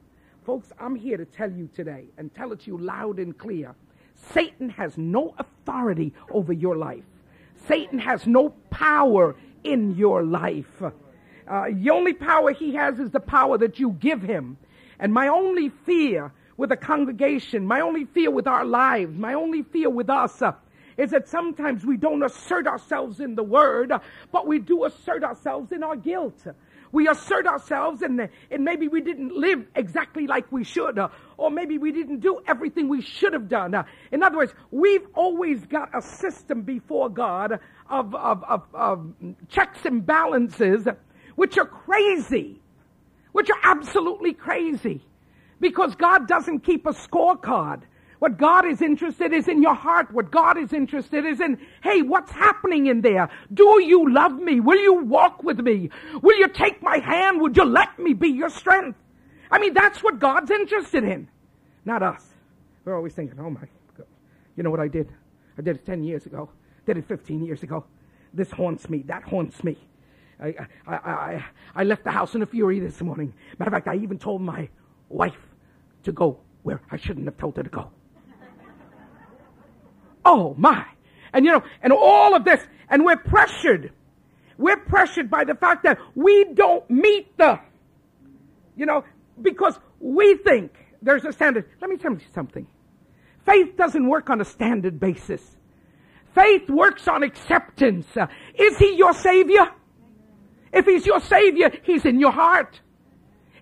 Folks, 0.47 0.73
I'm 0.79 0.95
here 0.95 1.17
to 1.17 1.25
tell 1.25 1.51
you 1.51 1.69
today 1.75 2.07
and 2.17 2.33
tell 2.35 2.53
it 2.53 2.61
to 2.61 2.71
you 2.71 2.79
loud 2.79 3.19
and 3.19 3.37
clear 3.37 3.75
Satan 4.33 4.69
has 4.71 4.97
no 4.97 5.35
authority 5.39 6.15
over 6.31 6.53
your 6.53 6.77
life. 6.77 7.05
Satan 7.67 7.99
has 7.99 8.27
no 8.27 8.51
power 8.71 9.37
in 9.65 9.97
your 9.97 10.23
life. 10.25 10.83
Uh, 11.49 11.67
the 11.73 11.91
only 11.91 12.13
power 12.13 12.53
he 12.53 12.75
has 12.75 12.99
is 12.99 13.11
the 13.11 13.21
power 13.21 13.57
that 13.59 13.79
you 13.79 13.93
give 13.93 14.23
him. 14.23 14.59
And 14.99 15.15
my 15.15 15.29
only 15.29 15.71
fear 15.87 16.33
with 16.57 16.73
a 16.73 16.77
congregation, 16.77 17.67
my 17.67 17.81
only 17.81 18.05
fear 18.05 18.31
with 18.31 18.47
our 18.47 18.65
lives, 18.65 19.17
my 19.17 19.35
only 19.35 19.63
fear 19.63 19.89
with 19.89 20.11
us 20.11 20.43
uh, 20.43 20.53
is 20.97 21.13
that 21.13 21.29
sometimes 21.29 21.87
we 21.87 21.97
don't 21.97 22.23
assert 22.23 22.67
ourselves 22.67 23.21
in 23.21 23.37
the 23.37 23.43
word, 23.43 23.93
but 24.33 24.47
we 24.47 24.59
do 24.59 24.85
assert 24.85 25.23
ourselves 25.23 25.71
in 25.73 25.83
our 25.83 25.97
guilt. 25.97 26.45
We 26.91 27.07
assert 27.07 27.47
ourselves 27.47 28.03
and, 28.03 28.29
and 28.51 28.65
maybe 28.65 28.89
we 28.89 29.01
didn't 29.01 29.35
live 29.37 29.67
exactly 29.77 30.27
like 30.27 30.51
we 30.51 30.65
should, 30.65 30.99
uh, 30.99 31.09
or 31.37 31.51
maybe 31.51 31.79
we 31.79 31.93
didn't 31.93 32.21
do 32.21 32.41
everything 32.47 32.89
we 32.89 33.03
should 33.03 33.35
have 33.35 33.49
done. 33.49 33.75
Uh, 33.75 33.85
in 34.11 34.23
other 34.23 34.39
words, 34.39 34.55
we've 34.71 35.07
always 35.15 35.65
got 35.67 35.91
a 35.97 36.03
system 36.03 36.63
before 36.63 37.09
God 37.09 37.61
of, 37.89 38.15
of, 38.15 38.43
of, 38.45 38.63
of 38.75 39.15
checks 39.49 39.85
and 39.85 40.05
balances 40.05 40.89
which 41.39 41.57
are 41.57 41.67
crazy, 41.67 42.61
which 43.31 43.49
are 43.49 43.61
absolutely 43.63 44.33
crazy 44.33 45.01
because 45.61 45.95
God 45.95 46.27
doesn't 46.27 46.65
keep 46.65 46.85
a 46.85 46.91
scorecard. 46.91 47.83
What 48.19 48.39
God 48.39 48.67
is 48.67 48.83
interested 48.83 49.33
is 49.33 49.47
in 49.47 49.63
your 49.63 49.77
heart. 49.77 50.13
What 50.13 50.33
God 50.33 50.59
is 50.59 50.73
interested 50.73 51.25
is 51.25 51.41
in, 51.41 51.61
hey, 51.85 52.03
what's 52.03 52.33
happening 52.33 52.89
in 52.89 53.03
there? 53.03 53.31
Do 53.55 53.81
you 53.81 54.13
love 54.13 54.33
me? 54.33 54.59
Will 54.59 54.81
you 54.81 54.95
walk 54.95 55.45
with 55.45 55.61
me? 55.61 55.91
Will 56.23 56.37
you 56.37 56.49
take 56.49 56.83
my 56.83 56.99
hand? 56.99 57.41
Would 57.41 57.57
you 57.57 57.65
let 57.65 57.97
me 58.01 58.15
be 58.15 58.31
your 58.31 58.51
strength? 58.51 58.99
I 59.49 59.61
mean, 59.61 59.75
that's 59.75 60.03
what 60.03 60.19
God's 60.19 60.51
interested 60.51 61.05
in, 61.05 61.29
not 61.85 62.03
us. 62.03 62.27
We're 62.85 62.97
always 62.97 63.15
thinking, 63.15 63.39
oh 63.39 63.51
my 63.51 63.61
God, 63.97 64.09
you 64.57 64.65
know 64.65 64.71
what 64.71 64.81
I 64.81 64.89
did? 64.89 65.13
I 65.57 65.63
did 65.63 65.77
it 65.77 65.87
10 65.87 66.03
years 66.03 66.27
ago, 66.27 66.51
did 66.85 66.99
it 66.99 67.07
15 67.07 67.45
years 67.45 67.63
ago. 67.63 67.85
This 68.35 68.51
haunts 68.51 68.91
me, 68.91 69.05
that 69.07 69.23
haunts 69.23 69.63
me. 69.63 69.79
I, 70.41 70.55
I, 70.87 70.95
I, 70.95 71.45
I 71.75 71.85
left 71.85 72.05
the 72.05 72.11
house 72.11 72.35
in 72.35 72.43
a 72.43 72.47
fury 72.47 72.79
this 72.81 73.01
morning. 73.01 73.35
Matter 73.59 73.71
of 73.71 73.75
fact, 73.75 73.89
I 73.89 73.97
even 73.97 74.19
told 74.19 74.41
my 74.41 74.69
wife 75.09 75.37
to 76.05 76.13
go 76.13 76.39
where 76.63 76.81
I 76.91 76.97
shouldn't 76.97 77.27
have 77.27 77.37
told 77.39 77.57
her 77.57 77.63
to 77.63 77.71
go. 77.71 77.91
Oh 80.25 80.55
my. 80.59 80.85
And 81.33 81.45
you 81.45 81.53
know, 81.53 81.63
and 81.83 81.93
all 81.93 82.35
of 82.35 82.45
this, 82.45 82.61
and 82.89 83.05
we're 83.05 83.17
pressured. 83.17 83.93
We're 84.57 84.77
pressured 84.77 85.31
by 85.31 85.45
the 85.45 85.55
fact 85.55 85.85
that 85.85 85.99
we 86.15 86.45
don't 86.55 86.89
meet 86.91 87.37
the, 87.39 87.61
you 88.77 88.87
know, 88.87 89.05
because 89.41 89.79
we 90.01 90.37
think 90.37 90.73
there's 91.01 91.25
a 91.25 91.33
standard. 91.33 91.69
Let 91.81 91.91
me 91.91 91.97
tell 91.97 92.13
you 92.13 92.21
something. 92.35 92.67
Faith 93.47 93.77
doesn't 93.77 94.07
work 94.07 94.31
on 94.31 94.41
a 94.41 94.45
standard 94.45 94.99
basis. 95.01 95.57
Faith 96.35 96.69
works 96.69 97.09
on 97.09 97.23
acceptance. 97.23 98.07
Uh, 98.17 98.27
is 98.55 98.77
he 98.79 98.97
your 98.97 99.15
savior? 99.15 99.71
If 100.73 100.85
he's 100.85 101.07
your 101.07 101.21
savior, 101.21 101.71
he's 101.83 102.05
in 102.05 102.21
your 102.21 102.33
heart. 102.33 102.81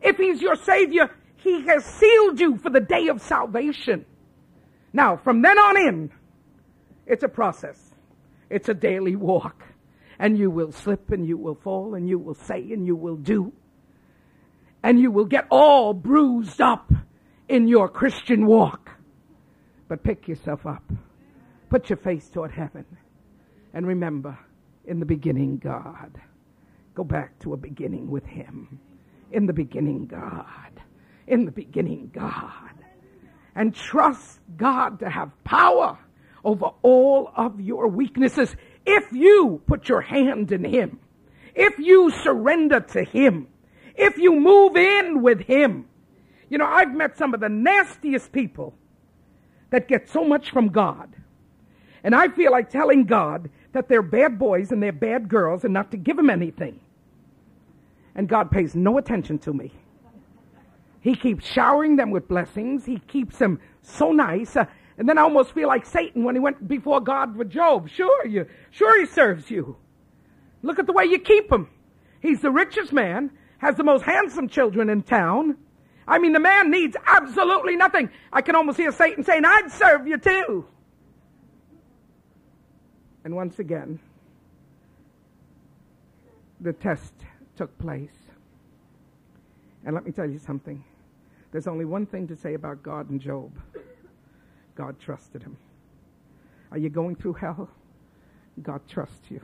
If 0.02 0.16
he's 0.16 0.40
your 0.40 0.56
savior, 0.56 1.10
he 1.36 1.66
has 1.66 1.84
sealed 1.84 2.40
you 2.40 2.56
for 2.58 2.70
the 2.70 2.80
day 2.80 3.08
of 3.08 3.20
salvation. 3.20 4.04
Now, 4.92 5.16
from 5.16 5.42
then 5.42 5.58
on 5.58 5.76
in, 5.76 6.10
it's 7.06 7.22
a 7.22 7.28
process. 7.28 7.94
It's 8.50 8.68
a 8.68 8.74
daily 8.74 9.16
walk. 9.16 9.64
And 10.18 10.38
you 10.38 10.50
will 10.50 10.72
slip 10.72 11.10
and 11.10 11.26
you 11.26 11.36
will 11.36 11.54
fall 11.54 11.94
and 11.94 12.08
you 12.08 12.18
will 12.18 12.34
say 12.34 12.72
and 12.72 12.86
you 12.86 12.96
will 12.96 13.16
do. 13.16 13.52
And 14.82 14.98
you 14.98 15.10
will 15.10 15.24
get 15.24 15.46
all 15.50 15.92
bruised 15.92 16.60
up 16.60 16.92
in 17.48 17.68
your 17.68 17.88
Christian 17.88 18.46
walk. 18.46 18.90
But 19.88 20.02
pick 20.02 20.26
yourself 20.26 20.66
up. 20.66 20.82
Put 21.68 21.90
your 21.90 21.96
face 21.98 22.28
toward 22.28 22.52
heaven. 22.52 22.84
And 23.74 23.86
remember, 23.86 24.38
in 24.84 25.00
the 25.00 25.06
beginning, 25.06 25.58
God. 25.58 26.18
Go 26.96 27.04
back 27.04 27.38
to 27.40 27.52
a 27.52 27.58
beginning 27.58 28.10
with 28.10 28.24
Him. 28.24 28.80
In 29.30 29.44
the 29.44 29.52
beginning, 29.52 30.06
God. 30.06 30.80
In 31.26 31.44
the 31.44 31.52
beginning, 31.52 32.10
God. 32.12 32.72
And 33.54 33.74
trust 33.74 34.40
God 34.56 34.98
to 35.00 35.10
have 35.10 35.30
power 35.44 35.98
over 36.42 36.70
all 36.82 37.30
of 37.36 37.60
your 37.60 37.88
weaknesses 37.88 38.56
if 38.86 39.12
you 39.12 39.60
put 39.66 39.90
your 39.90 40.00
hand 40.00 40.52
in 40.52 40.64
Him, 40.64 40.98
if 41.54 41.78
you 41.78 42.10
surrender 42.10 42.80
to 42.80 43.04
Him, 43.04 43.48
if 43.94 44.16
you 44.16 44.32
move 44.32 44.76
in 44.76 45.20
with 45.20 45.42
Him. 45.42 45.86
You 46.48 46.56
know, 46.56 46.66
I've 46.66 46.94
met 46.94 47.18
some 47.18 47.34
of 47.34 47.40
the 47.40 47.50
nastiest 47.50 48.32
people 48.32 48.72
that 49.68 49.86
get 49.86 50.08
so 50.08 50.24
much 50.24 50.50
from 50.50 50.68
God. 50.68 51.14
And 52.02 52.14
I 52.14 52.28
feel 52.28 52.52
like 52.52 52.70
telling 52.70 53.04
God 53.04 53.50
that 53.72 53.88
they're 53.88 54.00
bad 54.00 54.38
boys 54.38 54.72
and 54.72 54.82
they're 54.82 54.92
bad 54.92 55.28
girls 55.28 55.64
and 55.64 55.74
not 55.74 55.90
to 55.90 55.98
give 55.98 56.16
them 56.16 56.30
anything. 56.30 56.80
And 58.16 58.28
God 58.28 58.50
pays 58.50 58.74
no 58.74 58.98
attention 58.98 59.38
to 59.40 59.52
me. 59.52 59.72
He 61.00 61.14
keeps 61.14 61.46
showering 61.46 61.94
them 61.94 62.10
with 62.10 62.26
blessings. 62.26 62.84
He 62.84 62.98
keeps 62.98 63.38
them 63.38 63.60
so 63.82 64.10
nice. 64.10 64.56
Uh, 64.56 64.64
and 64.98 65.08
then 65.08 65.18
I 65.18 65.22
almost 65.22 65.52
feel 65.52 65.68
like 65.68 65.84
Satan 65.84 66.24
when 66.24 66.34
he 66.34 66.40
went 66.40 66.66
before 66.66 67.00
God 67.00 67.36
with 67.36 67.50
Job. 67.50 67.88
Sure, 67.88 68.26
you, 68.26 68.46
sure 68.70 68.98
he 68.98 69.06
serves 69.06 69.50
you. 69.50 69.76
Look 70.62 70.78
at 70.78 70.86
the 70.86 70.92
way 70.92 71.04
you 71.04 71.18
keep 71.18 71.52
him. 71.52 71.68
He's 72.20 72.40
the 72.40 72.50
richest 72.50 72.92
man, 72.92 73.30
has 73.58 73.76
the 73.76 73.84
most 73.84 74.02
handsome 74.02 74.48
children 74.48 74.88
in 74.88 75.02
town. 75.02 75.58
I 76.08 76.18
mean, 76.18 76.32
the 76.32 76.40
man 76.40 76.70
needs 76.70 76.96
absolutely 77.06 77.76
nothing. 77.76 78.10
I 78.32 78.40
can 78.40 78.56
almost 78.56 78.78
hear 78.78 78.90
Satan 78.92 79.22
saying, 79.22 79.44
I'd 79.44 79.70
serve 79.70 80.06
you 80.06 80.16
too. 80.16 80.66
And 83.24 83.36
once 83.36 83.58
again, 83.58 84.00
the 86.60 86.72
test 86.72 87.12
took 87.56 87.76
place. 87.78 88.10
And 89.84 89.94
let 89.94 90.04
me 90.04 90.12
tell 90.12 90.28
you 90.28 90.38
something. 90.38 90.84
There's 91.52 91.66
only 91.66 91.84
one 91.84 92.06
thing 92.06 92.26
to 92.28 92.36
say 92.36 92.54
about 92.54 92.82
God 92.82 93.10
and 93.10 93.20
Job 93.20 93.52
God 94.74 95.00
trusted 95.00 95.42
him. 95.42 95.56
Are 96.70 96.78
you 96.78 96.90
going 96.90 97.16
through 97.16 97.34
hell? 97.34 97.70
God 98.62 98.82
trusts 98.88 99.30
you. 99.30 99.40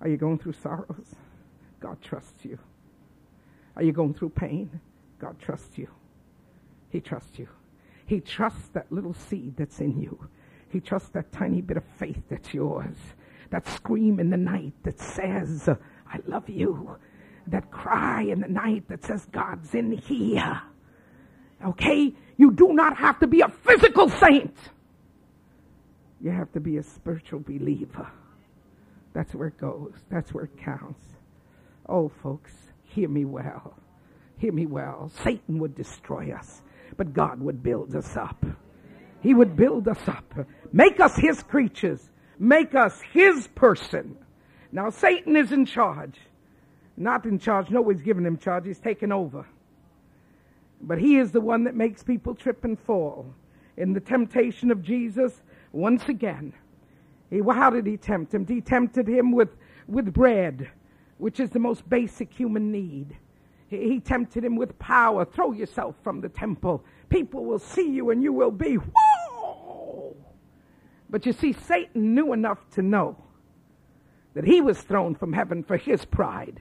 Are 0.00 0.08
you 0.08 0.16
going 0.16 0.38
through 0.38 0.52
sorrows? 0.52 1.16
God 1.80 2.00
trusts 2.00 2.44
you. 2.44 2.58
Are 3.76 3.82
you 3.82 3.92
going 3.92 4.14
through 4.14 4.30
pain? 4.30 4.80
God 5.18 5.38
trusts 5.40 5.76
you. 5.76 5.88
He 6.90 7.00
trusts 7.00 7.38
you. 7.38 7.48
He 8.06 8.20
trusts 8.20 8.68
that 8.68 8.92
little 8.92 9.14
seed 9.14 9.56
that's 9.56 9.80
in 9.80 10.00
you. 10.00 10.28
He 10.68 10.80
trusts 10.80 11.08
that 11.10 11.32
tiny 11.32 11.60
bit 11.60 11.76
of 11.76 11.84
faith 11.84 12.22
that's 12.28 12.54
yours. 12.54 12.96
That 13.50 13.66
scream 13.66 14.20
in 14.20 14.30
the 14.30 14.36
night 14.36 14.74
that 14.82 15.00
says, 15.00 15.68
I 16.14 16.20
love 16.28 16.48
you. 16.48 16.96
That 17.48 17.70
cry 17.70 18.22
in 18.22 18.40
the 18.40 18.48
night 18.48 18.88
that 18.88 19.04
says, 19.04 19.26
God's 19.32 19.74
in 19.74 19.92
here. 19.92 20.62
Okay? 21.66 22.14
You 22.36 22.52
do 22.52 22.72
not 22.72 22.96
have 22.96 23.18
to 23.20 23.26
be 23.26 23.40
a 23.40 23.48
physical 23.48 24.08
saint. 24.08 24.56
You 26.20 26.30
have 26.30 26.52
to 26.52 26.60
be 26.60 26.78
a 26.78 26.82
spiritual 26.82 27.40
believer. 27.40 28.08
That's 29.12 29.34
where 29.34 29.48
it 29.48 29.58
goes. 29.58 29.92
That's 30.10 30.32
where 30.32 30.44
it 30.44 30.56
counts. 30.56 31.02
Oh, 31.88 32.10
folks, 32.22 32.52
hear 32.84 33.08
me 33.08 33.24
well. 33.24 33.74
Hear 34.38 34.52
me 34.52 34.66
well. 34.66 35.10
Satan 35.22 35.58
would 35.58 35.74
destroy 35.74 36.32
us, 36.32 36.62
but 36.96 37.12
God 37.12 37.40
would 37.40 37.62
build 37.62 37.94
us 37.94 38.16
up. 38.16 38.44
He 39.20 39.34
would 39.34 39.56
build 39.56 39.88
us 39.88 40.06
up, 40.06 40.34
make 40.72 41.00
us 41.00 41.16
his 41.16 41.42
creatures, 41.42 42.10
make 42.38 42.74
us 42.74 43.00
his 43.12 43.48
person. 43.48 44.16
Now, 44.74 44.90
Satan 44.90 45.36
is 45.36 45.52
in 45.52 45.66
charge. 45.66 46.18
Not 46.96 47.26
in 47.26 47.38
charge. 47.38 47.70
Nobody's 47.70 48.02
giving 48.02 48.26
him 48.26 48.36
charge. 48.36 48.66
He's 48.66 48.80
taken 48.80 49.12
over. 49.12 49.46
But 50.80 50.98
he 50.98 51.16
is 51.16 51.30
the 51.30 51.40
one 51.40 51.62
that 51.64 51.76
makes 51.76 52.02
people 52.02 52.34
trip 52.34 52.64
and 52.64 52.76
fall. 52.76 53.32
In 53.76 53.92
the 53.92 54.00
temptation 54.00 54.72
of 54.72 54.82
Jesus, 54.82 55.42
once 55.70 56.08
again, 56.08 56.52
he, 57.30 57.40
how 57.48 57.70
did 57.70 57.86
he 57.86 57.96
tempt 57.96 58.34
him? 58.34 58.44
He 58.48 58.60
tempted 58.60 59.06
him 59.06 59.30
with, 59.30 59.50
with 59.86 60.12
bread, 60.12 60.68
which 61.18 61.38
is 61.38 61.50
the 61.50 61.60
most 61.60 61.88
basic 61.88 62.34
human 62.34 62.72
need. 62.72 63.16
He, 63.68 63.76
he 63.88 64.00
tempted 64.00 64.44
him 64.44 64.56
with 64.56 64.76
power. 64.80 65.24
Throw 65.24 65.52
yourself 65.52 65.94
from 66.02 66.20
the 66.20 66.28
temple. 66.28 66.84
People 67.10 67.44
will 67.44 67.60
see 67.60 67.88
you 67.88 68.10
and 68.10 68.24
you 68.24 68.32
will 68.32 68.50
be, 68.50 68.74
whoa! 68.74 70.16
But 71.10 71.26
you 71.26 71.32
see, 71.32 71.52
Satan 71.52 72.12
knew 72.16 72.32
enough 72.32 72.68
to 72.70 72.82
know 72.82 73.23
that 74.34 74.44
he 74.44 74.60
was 74.60 74.80
thrown 74.80 75.14
from 75.14 75.32
heaven 75.32 75.62
for 75.62 75.76
his 75.76 76.04
pride. 76.04 76.60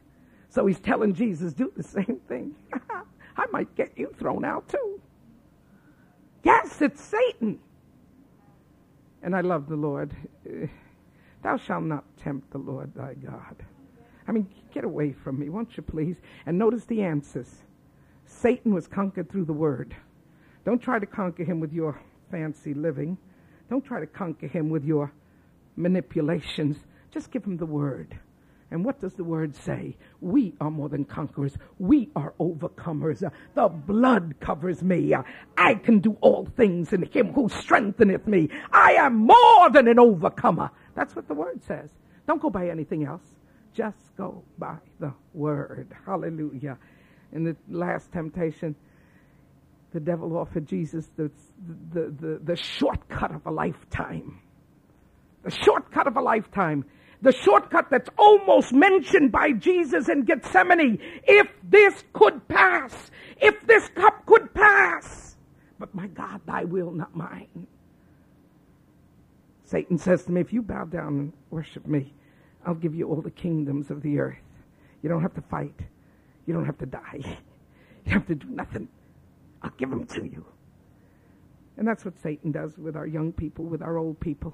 So 0.50 0.66
he's 0.66 0.80
telling 0.80 1.14
Jesus, 1.14 1.54
do 1.54 1.72
the 1.76 1.84
same 1.84 2.22
thing. 2.28 2.56
I 3.38 3.46
might 3.52 3.76
get 3.76 3.98
you 3.98 4.14
thrown 4.18 4.46
out 4.46 4.70
too. 4.70 5.02
Yes, 6.44 6.82
it's 6.82 7.02
Satan. 7.02 7.60
And 9.24 9.36
I 9.36 9.42
love 9.42 9.68
the 9.68 9.76
Lord. 9.76 10.16
Eh, 10.48 10.68
thou 11.42 11.58
shalt 11.58 11.86
not 11.86 12.04
tempt 12.18 12.52
the 12.52 12.58
Lord 12.58 12.94
thy 12.94 13.16
God. 13.16 13.56
I 14.28 14.32
mean, 14.32 14.48
get 14.74 14.84
away 14.84 15.14
from 15.14 15.40
me, 15.40 15.50
won't 15.50 15.76
you 15.76 15.84
please? 15.84 16.18
And 16.46 16.58
notice 16.58 16.86
the 16.86 17.02
answers. 17.02 17.64
Satan 18.26 18.74
was 18.74 18.88
conquered 18.88 19.30
through 19.30 19.46
the 19.46 19.54
word. 19.54 19.96
Don't 20.66 20.82
try 20.82 21.00
to 21.00 21.06
conquer 21.06 21.44
him 21.44 21.60
with 21.60 21.74
your 21.74 22.00
fancy 22.32 22.74
living. 22.74 23.18
Don't 23.70 23.84
try 23.84 24.00
to 24.00 24.08
conquer 24.08 24.48
him 24.48 24.70
with 24.70 24.84
your 24.84 25.12
manipulations. 25.76 26.78
Just 27.14 27.32
give 27.32 27.44
him 27.46 27.58
the 27.58 27.66
word. 27.66 28.18
And 28.72 28.84
what 28.84 29.00
does 29.00 29.14
the 29.14 29.24
word 29.24 29.56
say? 29.56 29.96
We 30.20 30.56
are 30.60 30.72
more 30.72 30.90
than 30.90 31.06
conquerors. 31.06 31.56
We 31.78 32.10
are 32.16 32.34
overcomers. 32.40 33.24
The 33.54 33.70
blood 33.70 34.34
covers 34.40 34.82
me. 34.82 35.14
I 35.56 35.76
can 35.76 36.00
do 36.00 36.18
all 36.22 36.48
things 36.58 36.92
in 36.92 37.04
him 37.04 37.34
who 37.34 37.50
strengtheneth 37.50 38.26
me. 38.26 38.50
I 38.72 38.94
am 38.94 39.28
more 39.28 39.70
than 39.72 39.88
an 39.88 40.00
overcomer. 40.00 40.72
That's 40.96 41.16
what 41.16 41.28
the 41.28 41.36
word 41.36 41.64
says. 41.64 41.92
Don't 42.28 42.42
go 42.42 42.50
by 42.50 42.70
anything 42.70 43.06
else. 43.06 43.22
Just 43.76 44.16
go 44.18 44.44
by 44.58 44.78
the 45.00 45.14
word. 45.36 45.94
Hallelujah. 46.08 46.80
In 47.32 47.44
the 47.44 47.56
last 47.70 48.12
temptation, 48.12 48.76
the 49.92 50.00
devil 50.00 50.36
offered 50.36 50.68
Jesus 50.68 51.12
the, 51.16 51.30
the, 51.94 52.12
the, 52.20 52.40
the 52.44 52.56
shortcut 52.56 53.36
of 53.36 53.46
a 53.46 53.52
lifetime. 53.52 54.40
The 55.44 55.52
shortcut 55.52 56.08
of 56.08 56.18
a 56.18 56.22
lifetime 56.22 56.86
the 57.24 57.32
shortcut 57.32 57.90
that's 57.90 58.10
almost 58.18 58.74
mentioned 58.74 59.32
by 59.32 59.54
Jesus 59.54 60.10
in 60.10 60.24
Gethsemane. 60.24 61.00
If 61.24 61.48
this 61.64 62.04
could 62.12 62.48
pass, 62.50 63.10
if 63.42 63.66
this 63.66 63.88
cup 63.90 64.26
could 64.26 64.54
pass, 64.54 65.38
but 65.80 65.96
my 65.96 66.08
God, 66.08 66.42
thy 66.46 66.66
will, 66.66 66.92
not 66.92 67.16
mine. 67.16 67.68
Satan 69.64 69.98
says 69.98 70.26
to 70.26 70.32
me, 70.32 70.42
if 70.42 70.52
you 70.52 70.62
bow 70.62 70.84
down 70.84 71.08
and 71.08 71.34
worship 71.50 71.88
me, 71.88 72.14
I'll 72.66 72.76
give 72.76 72.94
you 72.94 73.08
all 73.08 73.22
the 73.22 73.32
kingdoms 73.32 73.90
of 73.90 74.02
the 74.02 74.20
earth. 74.20 74.38
You 75.02 75.10
don't 75.10 75.22
have 75.22 75.34
to 75.36 75.42
fight. 75.42 75.80
You 76.46 76.54
don't 76.54 76.66
have 76.66 76.78
to 76.80 76.86
die. 76.86 77.40
You 78.06 78.12
have 78.12 78.28
to 78.28 78.36
do 78.36 78.50
nothing. 78.50 78.90
I'll 79.62 79.72
give 79.78 79.90
them 79.90 80.06
to 80.08 80.26
you. 80.26 80.46
And 81.78 81.88
that's 81.88 82.04
what 82.04 82.20
Satan 82.20 82.52
does 82.52 82.78
with 82.78 82.98
our 82.98 83.08
young 83.08 83.32
people, 83.32 83.64
with 83.64 83.82
our 83.82 83.98
old 83.98 84.20
people. 84.20 84.54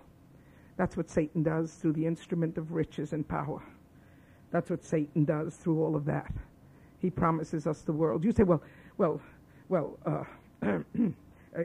That's 0.80 0.96
what 0.96 1.10
Satan 1.10 1.44
does 1.44 1.74
through 1.74 1.92
the 1.92 2.06
instrument 2.06 2.58
of 2.58 2.72
riches 2.72 3.12
and 3.12 3.28
power. 3.28 3.62
That's 4.50 4.70
what 4.70 4.82
Satan 4.82 5.26
does 5.26 5.58
through 5.58 5.84
all 5.84 5.94
of 5.94 6.06
that. 6.06 6.32
He 7.00 7.10
promises 7.10 7.68
us 7.68 7.82
the 7.82 7.92
world. 7.92 8.24
You 8.24 8.32
say, 8.32 8.44
well, 8.44 8.64
well, 8.98 9.22
well, 9.68 10.00
uh, 10.06 10.24
uh, 10.66 10.80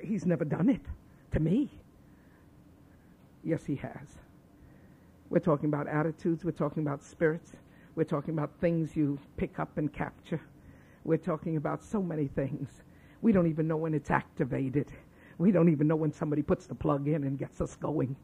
he's 0.02 0.26
never 0.26 0.44
done 0.44 0.68
it 0.68 0.80
to 1.30 1.38
me. 1.38 1.70
Yes, 3.44 3.64
he 3.64 3.76
has. 3.76 4.16
We're 5.30 5.38
talking 5.38 5.66
about 5.66 5.86
attitudes. 5.86 6.44
We're 6.44 6.50
talking 6.50 6.82
about 6.82 7.00
spirits. 7.00 7.52
We're 7.94 8.02
talking 8.02 8.34
about 8.34 8.50
things 8.60 8.96
you 8.96 9.20
pick 9.36 9.60
up 9.60 9.78
and 9.78 9.92
capture. 9.92 10.40
We're 11.04 11.18
talking 11.18 11.56
about 11.56 11.84
so 11.84 12.02
many 12.02 12.26
things. 12.26 12.82
We 13.22 13.30
don't 13.30 13.46
even 13.46 13.68
know 13.68 13.76
when 13.76 13.94
it's 13.94 14.10
activated. 14.10 14.90
We 15.38 15.52
don't 15.52 15.68
even 15.68 15.86
know 15.86 15.94
when 15.94 16.12
somebody 16.12 16.42
puts 16.42 16.66
the 16.66 16.74
plug 16.74 17.06
in 17.06 17.22
and 17.22 17.38
gets 17.38 17.60
us 17.60 17.76
going. 17.76 18.16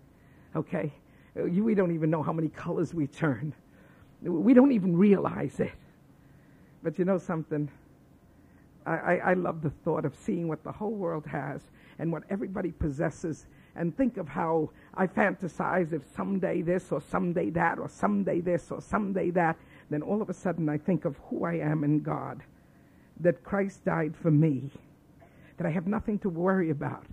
Okay? 0.57 0.93
We 1.35 1.75
don't 1.75 1.95
even 1.95 2.11
know 2.11 2.23
how 2.23 2.33
many 2.33 2.49
colors 2.49 2.93
we 2.93 3.07
turn. 3.07 3.55
We 4.23 4.53
don't 4.55 4.73
even 4.73 4.97
realize 4.97 5.61
it. 5.61 5.73
But 6.83 6.99
you 6.99 7.05
know 7.05 7.19
something? 7.19 7.71
I, 8.87 8.93
I, 8.93 9.15
I, 9.17 9.35
love 9.35 9.63
the 9.63 9.71
thought 9.71 10.05
of 10.05 10.15
seeing 10.17 10.49
what 10.49 10.65
the 10.65 10.73
whole 10.73 10.95
world 10.95 11.27
has 11.27 11.61
and 11.99 12.11
what 12.11 12.23
everybody 12.31 12.73
possesses 12.73 13.47
and 13.77 13.95
think 13.97 14.17
of 14.17 14.27
how 14.27 14.71
I 14.95 15.07
fantasize 15.07 15.93
if 15.93 16.03
someday 16.17 16.63
this 16.63 16.91
or 16.91 17.01
someday 17.01 17.51
that 17.51 17.79
or 17.79 17.89
someday 17.89 18.41
this 18.41 18.71
or 18.71 18.81
someday 18.81 19.31
that. 19.31 19.57
Then 19.91 20.03
all 20.03 20.23
of 20.23 20.31
a 20.31 20.35
sudden 20.35 20.69
I 20.69 20.79
think 20.79 21.05
of 21.05 21.17
who 21.29 21.45
I 21.45 21.55
am 21.55 21.85
in 21.85 22.01
God, 22.01 22.43
that 23.21 23.45
Christ 23.45 23.85
died 23.85 24.17
for 24.17 24.31
me, 24.31 24.71
that 25.59 25.67
I 25.67 25.71
have 25.71 25.87
nothing 25.87 26.19
to 26.21 26.31
worry 26.31 26.71
about 26.71 27.05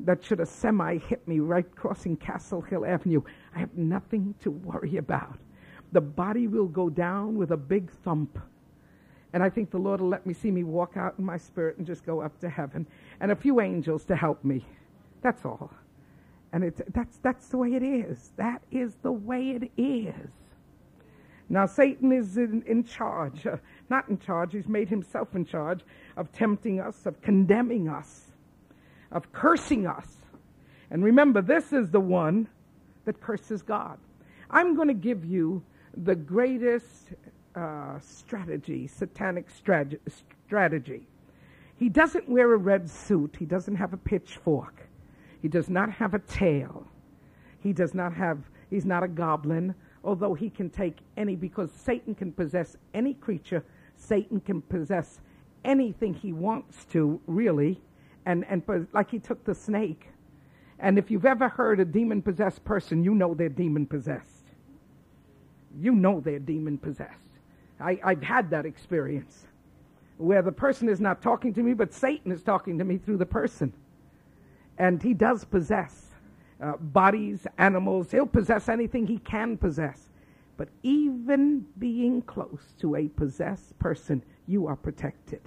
that 0.00 0.24
should 0.24 0.40
a 0.40 0.46
semi 0.46 0.98
hit 0.98 1.26
me 1.26 1.40
right 1.40 1.66
crossing 1.74 2.16
Castle 2.16 2.60
Hill 2.60 2.84
Avenue, 2.84 3.22
I 3.54 3.58
have 3.58 3.76
nothing 3.76 4.34
to 4.40 4.50
worry 4.50 4.96
about. 4.96 5.38
The 5.92 6.00
body 6.00 6.46
will 6.46 6.66
go 6.66 6.88
down 6.90 7.36
with 7.36 7.50
a 7.50 7.56
big 7.56 7.90
thump. 7.90 8.38
And 9.32 9.42
I 9.42 9.50
think 9.50 9.70
the 9.70 9.78
Lord 9.78 10.00
will 10.00 10.08
let 10.08 10.26
me 10.26 10.32
see 10.32 10.50
me 10.50 10.64
walk 10.64 10.96
out 10.96 11.14
in 11.18 11.24
my 11.24 11.36
spirit 11.36 11.78
and 11.78 11.86
just 11.86 12.04
go 12.04 12.20
up 12.20 12.38
to 12.40 12.48
heaven. 12.48 12.86
And 13.20 13.32
a 13.32 13.36
few 13.36 13.60
angels 13.60 14.04
to 14.06 14.16
help 14.16 14.42
me. 14.44 14.64
That's 15.22 15.44
all. 15.44 15.70
And 16.52 16.64
it's, 16.64 16.80
that's, 16.94 17.18
that's 17.18 17.48
the 17.48 17.58
way 17.58 17.74
it 17.74 17.82
is. 17.82 18.32
That 18.36 18.62
is 18.70 18.94
the 19.02 19.12
way 19.12 19.50
it 19.50 19.70
is. 19.76 20.30
Now, 21.50 21.66
Satan 21.66 22.12
is 22.12 22.36
in, 22.36 22.62
in 22.66 22.84
charge. 22.84 23.46
Uh, 23.46 23.56
not 23.90 24.08
in 24.08 24.18
charge, 24.18 24.52
he's 24.52 24.68
made 24.68 24.88
himself 24.88 25.34
in 25.34 25.44
charge 25.44 25.80
of 26.16 26.30
tempting 26.32 26.80
us, 26.80 27.06
of 27.06 27.20
condemning 27.22 27.88
us 27.88 28.27
of 29.12 29.32
cursing 29.32 29.86
us. 29.86 30.06
And 30.90 31.04
remember, 31.04 31.42
this 31.42 31.72
is 31.72 31.90
the 31.90 32.00
one 32.00 32.48
that 33.04 33.20
curses 33.20 33.62
God. 33.62 33.98
I'm 34.50 34.74
going 34.74 34.88
to 34.88 34.94
give 34.94 35.24
you 35.24 35.62
the 35.96 36.14
greatest 36.14 37.10
uh, 37.54 37.98
strategy, 38.00 38.86
satanic 38.86 39.46
strategy. 39.50 41.06
He 41.76 41.88
doesn't 41.88 42.28
wear 42.28 42.52
a 42.54 42.56
red 42.56 42.88
suit. 42.88 43.36
He 43.38 43.44
doesn't 43.44 43.76
have 43.76 43.92
a 43.92 43.96
pitchfork. 43.96 44.88
He 45.40 45.48
does 45.48 45.68
not 45.68 45.90
have 45.92 46.14
a 46.14 46.18
tail. 46.18 46.86
He 47.60 47.72
does 47.72 47.94
not 47.94 48.12
have, 48.14 48.38
he's 48.70 48.84
not 48.84 49.02
a 49.02 49.08
goblin, 49.08 49.74
although 50.04 50.34
he 50.34 50.50
can 50.50 50.70
take 50.70 50.98
any, 51.16 51.36
because 51.36 51.70
Satan 51.72 52.14
can 52.14 52.32
possess 52.32 52.76
any 52.94 53.14
creature. 53.14 53.64
Satan 53.96 54.40
can 54.40 54.62
possess 54.62 55.20
anything 55.64 56.14
he 56.14 56.32
wants 56.32 56.84
to, 56.86 57.20
really. 57.26 57.80
And, 58.28 58.44
and 58.50 58.62
like 58.92 59.10
he 59.10 59.18
took 59.18 59.42
the 59.46 59.54
snake. 59.54 60.10
And 60.78 60.98
if 60.98 61.10
you've 61.10 61.24
ever 61.24 61.48
heard 61.48 61.80
a 61.80 61.84
demon 61.84 62.20
possessed 62.20 62.62
person, 62.62 63.02
you 63.02 63.14
know 63.14 63.32
they're 63.32 63.48
demon 63.48 63.86
possessed. 63.86 64.44
You 65.80 65.94
know 65.94 66.20
they're 66.20 66.38
demon 66.38 66.76
possessed. 66.76 67.14
I, 67.80 67.98
I've 68.04 68.22
had 68.22 68.50
that 68.50 68.66
experience 68.66 69.46
where 70.18 70.42
the 70.42 70.52
person 70.52 70.90
is 70.90 71.00
not 71.00 71.22
talking 71.22 71.54
to 71.54 71.62
me, 71.62 71.72
but 71.72 71.94
Satan 71.94 72.30
is 72.30 72.42
talking 72.42 72.76
to 72.76 72.84
me 72.84 72.98
through 72.98 73.16
the 73.16 73.24
person. 73.24 73.72
And 74.76 75.02
he 75.02 75.14
does 75.14 75.46
possess 75.46 76.08
uh, 76.62 76.76
bodies, 76.76 77.46
animals. 77.56 78.10
He'll 78.10 78.26
possess 78.26 78.68
anything 78.68 79.06
he 79.06 79.18
can 79.20 79.56
possess. 79.56 80.10
But 80.58 80.68
even 80.82 81.64
being 81.78 82.20
close 82.20 82.74
to 82.80 82.94
a 82.94 83.08
possessed 83.08 83.78
person, 83.78 84.22
you 84.46 84.66
are 84.66 84.76
protected. 84.76 85.40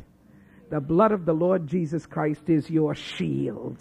The 0.71 0.79
blood 0.79 1.11
of 1.11 1.25
the 1.25 1.33
Lord 1.33 1.67
Jesus 1.67 2.05
Christ 2.05 2.49
is 2.49 2.69
your 2.69 2.95
shield. 2.95 3.77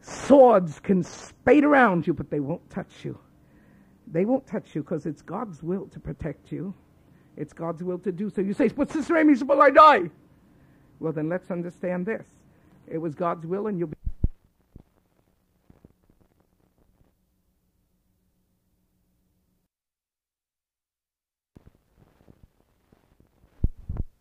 Swords 0.00 0.78
can 0.78 1.02
spade 1.02 1.64
around 1.64 2.06
you, 2.06 2.14
but 2.14 2.30
they 2.30 2.38
won't 2.38 2.70
touch 2.70 3.04
you. 3.04 3.18
They 4.06 4.24
won't 4.24 4.46
touch 4.46 4.76
you 4.76 4.82
because 4.82 5.06
it's 5.06 5.20
God's 5.20 5.60
will 5.60 5.86
to 5.88 5.98
protect 5.98 6.52
you. 6.52 6.72
It's 7.36 7.52
God's 7.52 7.82
will 7.82 7.98
to 7.98 8.12
do 8.12 8.30
so. 8.30 8.42
You 8.42 8.54
say, 8.54 8.68
but 8.68 8.92
Sister 8.92 9.16
Amy, 9.16 9.34
suppose 9.34 9.58
I 9.60 9.70
die. 9.70 10.02
Well, 11.00 11.12
then 11.12 11.28
let's 11.28 11.50
understand 11.50 12.06
this. 12.06 12.24
It 12.86 12.98
was 12.98 13.16
God's 13.16 13.44
will, 13.44 13.66
and 13.66 13.76
you'll 13.76 13.88
be. 13.88 13.97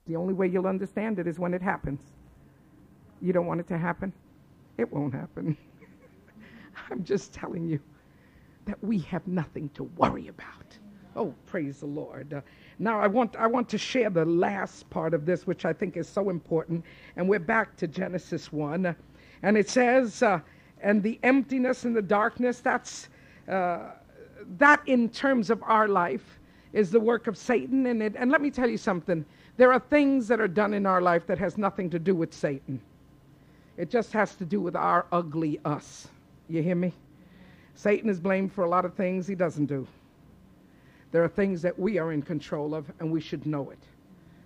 The 0.07 0.15
only 0.15 0.33
way 0.33 0.47
you'll 0.47 0.67
understand 0.67 1.19
it 1.19 1.27
is 1.27 1.37
when 1.37 1.53
it 1.53 1.61
happens. 1.61 2.01
You 3.21 3.33
don't 3.33 3.45
want 3.45 3.59
it 3.59 3.67
to 3.67 3.77
happen? 3.77 4.13
It 4.77 4.91
won't 4.91 5.13
happen. 5.13 5.57
I'm 6.91 7.03
just 7.03 7.33
telling 7.33 7.67
you 7.67 7.79
that 8.65 8.81
we 8.83 8.99
have 8.99 9.27
nothing 9.27 9.69
to 9.69 9.83
worry 9.83 10.27
about. 10.27 10.77
Oh, 11.15 11.33
praise 11.47 11.79
the 11.79 11.87
Lord. 11.87 12.31
Uh, 12.31 12.41
now, 12.79 12.99
I 12.99 13.07
want, 13.07 13.35
I 13.37 13.47
want 13.47 13.67
to 13.69 13.77
share 13.77 14.11
the 14.11 14.23
last 14.23 14.87
part 14.91 15.15
of 15.15 15.25
this, 15.25 15.47
which 15.47 15.65
I 15.65 15.73
think 15.73 15.97
is 15.97 16.07
so 16.07 16.29
important. 16.29 16.85
And 17.15 17.27
we're 17.27 17.39
back 17.39 17.75
to 17.77 17.87
Genesis 17.87 18.53
1. 18.53 18.95
and 19.41 19.57
it 19.57 19.67
says, 19.69 20.21
uh, 20.21 20.39
and 20.81 21.01
the 21.01 21.19
emptiness 21.23 21.85
and 21.85 21.95
the 21.95 22.03
darkness, 22.03 22.59
that's, 22.59 23.09
uh, 23.47 23.93
that 24.57 24.81
in 24.85 25.09
terms 25.09 25.49
of 25.49 25.63
our 25.63 25.87
life 25.87 26.39
is 26.71 26.91
the 26.91 26.99
work 26.99 27.25
of 27.25 27.35
Satan. 27.35 27.87
And, 27.87 28.03
it, 28.03 28.13
and 28.15 28.29
let 28.29 28.41
me 28.41 28.51
tell 28.51 28.69
you 28.69 28.77
something. 28.77 29.25
There 29.57 29.73
are 29.73 29.79
things 29.79 30.27
that 30.27 30.39
are 30.39 30.47
done 30.47 30.73
in 30.73 30.85
our 30.85 31.01
life 31.01 31.25
that 31.27 31.39
has 31.39 31.57
nothing 31.57 31.89
to 31.89 31.99
do 31.99 32.15
with 32.15 32.31
Satan. 32.33 32.79
It 33.75 33.89
just 33.89 34.13
has 34.13 34.35
to 34.35 34.45
do 34.45 34.61
with 34.61 34.75
our 34.75 35.07
ugly 35.11 35.59
us. 35.65 36.07
You 36.47 36.61
hear 36.61 36.75
me? 36.75 36.93
Satan 37.73 38.09
is 38.09 38.19
blamed 38.19 38.53
for 38.53 38.63
a 38.63 38.69
lot 38.69 38.85
of 38.85 38.93
things 38.93 39.27
he 39.27 39.35
doesn't 39.35 39.65
do. 39.65 39.87
There 41.11 41.23
are 41.23 41.27
things 41.27 41.61
that 41.63 41.77
we 41.77 41.97
are 41.97 42.11
in 42.11 42.21
control 42.21 42.75
of, 42.75 42.91
and 42.99 43.11
we 43.11 43.21
should 43.21 43.45
know 43.47 43.71
it. 43.71 43.79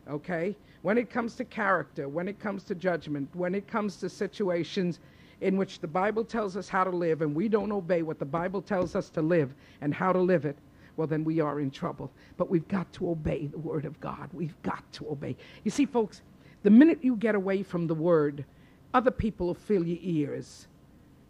Okay? 0.09 0.55
When 0.81 0.97
it 0.97 1.09
comes 1.09 1.35
to 1.35 1.45
character, 1.45 2.07
when 2.07 2.27
it 2.27 2.39
comes 2.39 2.63
to 2.65 2.75
judgment, 2.75 3.29
when 3.33 3.53
it 3.53 3.67
comes 3.67 3.97
to 3.97 4.09
situations 4.09 4.99
in 5.41 5.57
which 5.57 5.79
the 5.79 5.87
Bible 5.87 6.23
tells 6.23 6.55
us 6.55 6.69
how 6.69 6.83
to 6.83 6.89
live, 6.89 7.21
and 7.21 7.35
we 7.35 7.49
don't 7.49 7.71
obey 7.71 8.01
what 8.01 8.19
the 8.19 8.25
Bible 8.25 8.61
tells 8.61 8.95
us 8.95 9.09
to 9.09 9.21
live 9.21 9.53
and 9.81 9.93
how 9.93 10.13
to 10.13 10.19
live 10.19 10.45
it, 10.45 10.57
well, 10.97 11.07
then 11.07 11.23
we 11.23 11.39
are 11.39 11.59
in 11.59 11.71
trouble. 11.71 12.11
But 12.37 12.49
we've 12.49 12.67
got 12.67 12.91
to 12.93 13.09
obey 13.09 13.47
the 13.47 13.57
Word 13.57 13.85
of 13.85 13.99
God. 13.99 14.29
We've 14.33 14.59
got 14.61 14.83
to 14.93 15.09
obey. 15.09 15.35
You 15.63 15.71
see, 15.71 15.85
folks, 15.85 16.21
the 16.63 16.69
minute 16.69 16.99
you 17.01 17.15
get 17.15 17.35
away 17.35 17.63
from 17.63 17.87
the 17.87 17.95
Word, 17.95 18.45
other 18.93 19.11
people 19.11 19.47
will 19.47 19.53
fill 19.53 19.85
your 19.85 19.99
ears, 20.01 20.67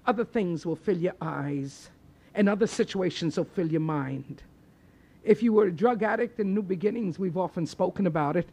other 0.06 0.26
things 0.26 0.66
will 0.66 0.76
fill 0.76 0.98
your 0.98 1.16
eyes, 1.22 1.90
and 2.34 2.50
other 2.50 2.68
situations 2.68 3.38
will 3.38 3.46
fill 3.46 3.72
your 3.72 3.82
mind. 3.82 4.44
If 5.24 5.44
you 5.44 5.54
were 5.54 5.68
a 5.68 5.72
drug 5.72 6.02
addict 6.02 6.40
in 6.40 6.54
New 6.56 6.64
Beginnings, 6.64 7.20
we've 7.20 7.38
often 7.38 7.66
spoken 7.68 8.08
about 8.08 8.36
it. 8.36 8.50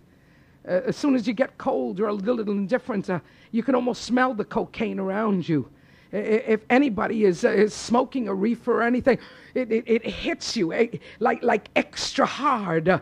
Uh, 0.68 0.82
as 0.86 0.96
soon 0.96 1.14
as 1.14 1.26
you 1.26 1.32
get 1.32 1.56
cold 1.56 1.98
or 2.00 2.08
a 2.08 2.12
little 2.12 2.50
indifferent, 2.50 3.08
uh, 3.08 3.20
you 3.52 3.62
can 3.62 3.74
almost 3.74 4.02
smell 4.02 4.34
the 4.34 4.44
cocaine 4.44 4.98
around 4.98 5.48
you. 5.48 5.70
If 6.10 6.64
anybody 6.70 7.24
is, 7.24 7.44
uh, 7.44 7.50
is 7.50 7.74
smoking 7.74 8.28
a 8.28 8.34
reefer 8.34 8.78
or 8.78 8.82
anything, 8.82 9.18
it, 9.54 9.70
it, 9.70 9.84
it 9.86 10.06
hits 10.06 10.56
you 10.56 10.72
eh, 10.72 10.86
like, 11.18 11.42
like 11.42 11.68
extra 11.76 12.24
hard. 12.24 12.88
Uh, 12.88 13.00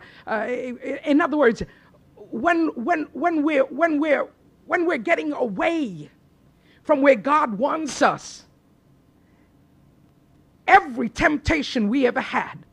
in 1.05 1.21
other 1.21 1.37
words, 1.37 1.63
when, 2.15 2.67
when, 2.75 3.07
when, 3.13 3.43
we're, 3.43 3.63
when, 3.65 3.99
we're, 3.99 4.27
when 4.65 4.85
we're 4.85 4.97
getting 4.97 5.31
away 5.31 6.09
from 6.83 7.01
where 7.01 7.15
God 7.15 7.57
wants 7.57 8.01
us, 8.01 8.45
every 10.67 11.07
temptation 11.07 11.87
we 11.87 12.05
ever 12.05 12.21
had 12.21 12.65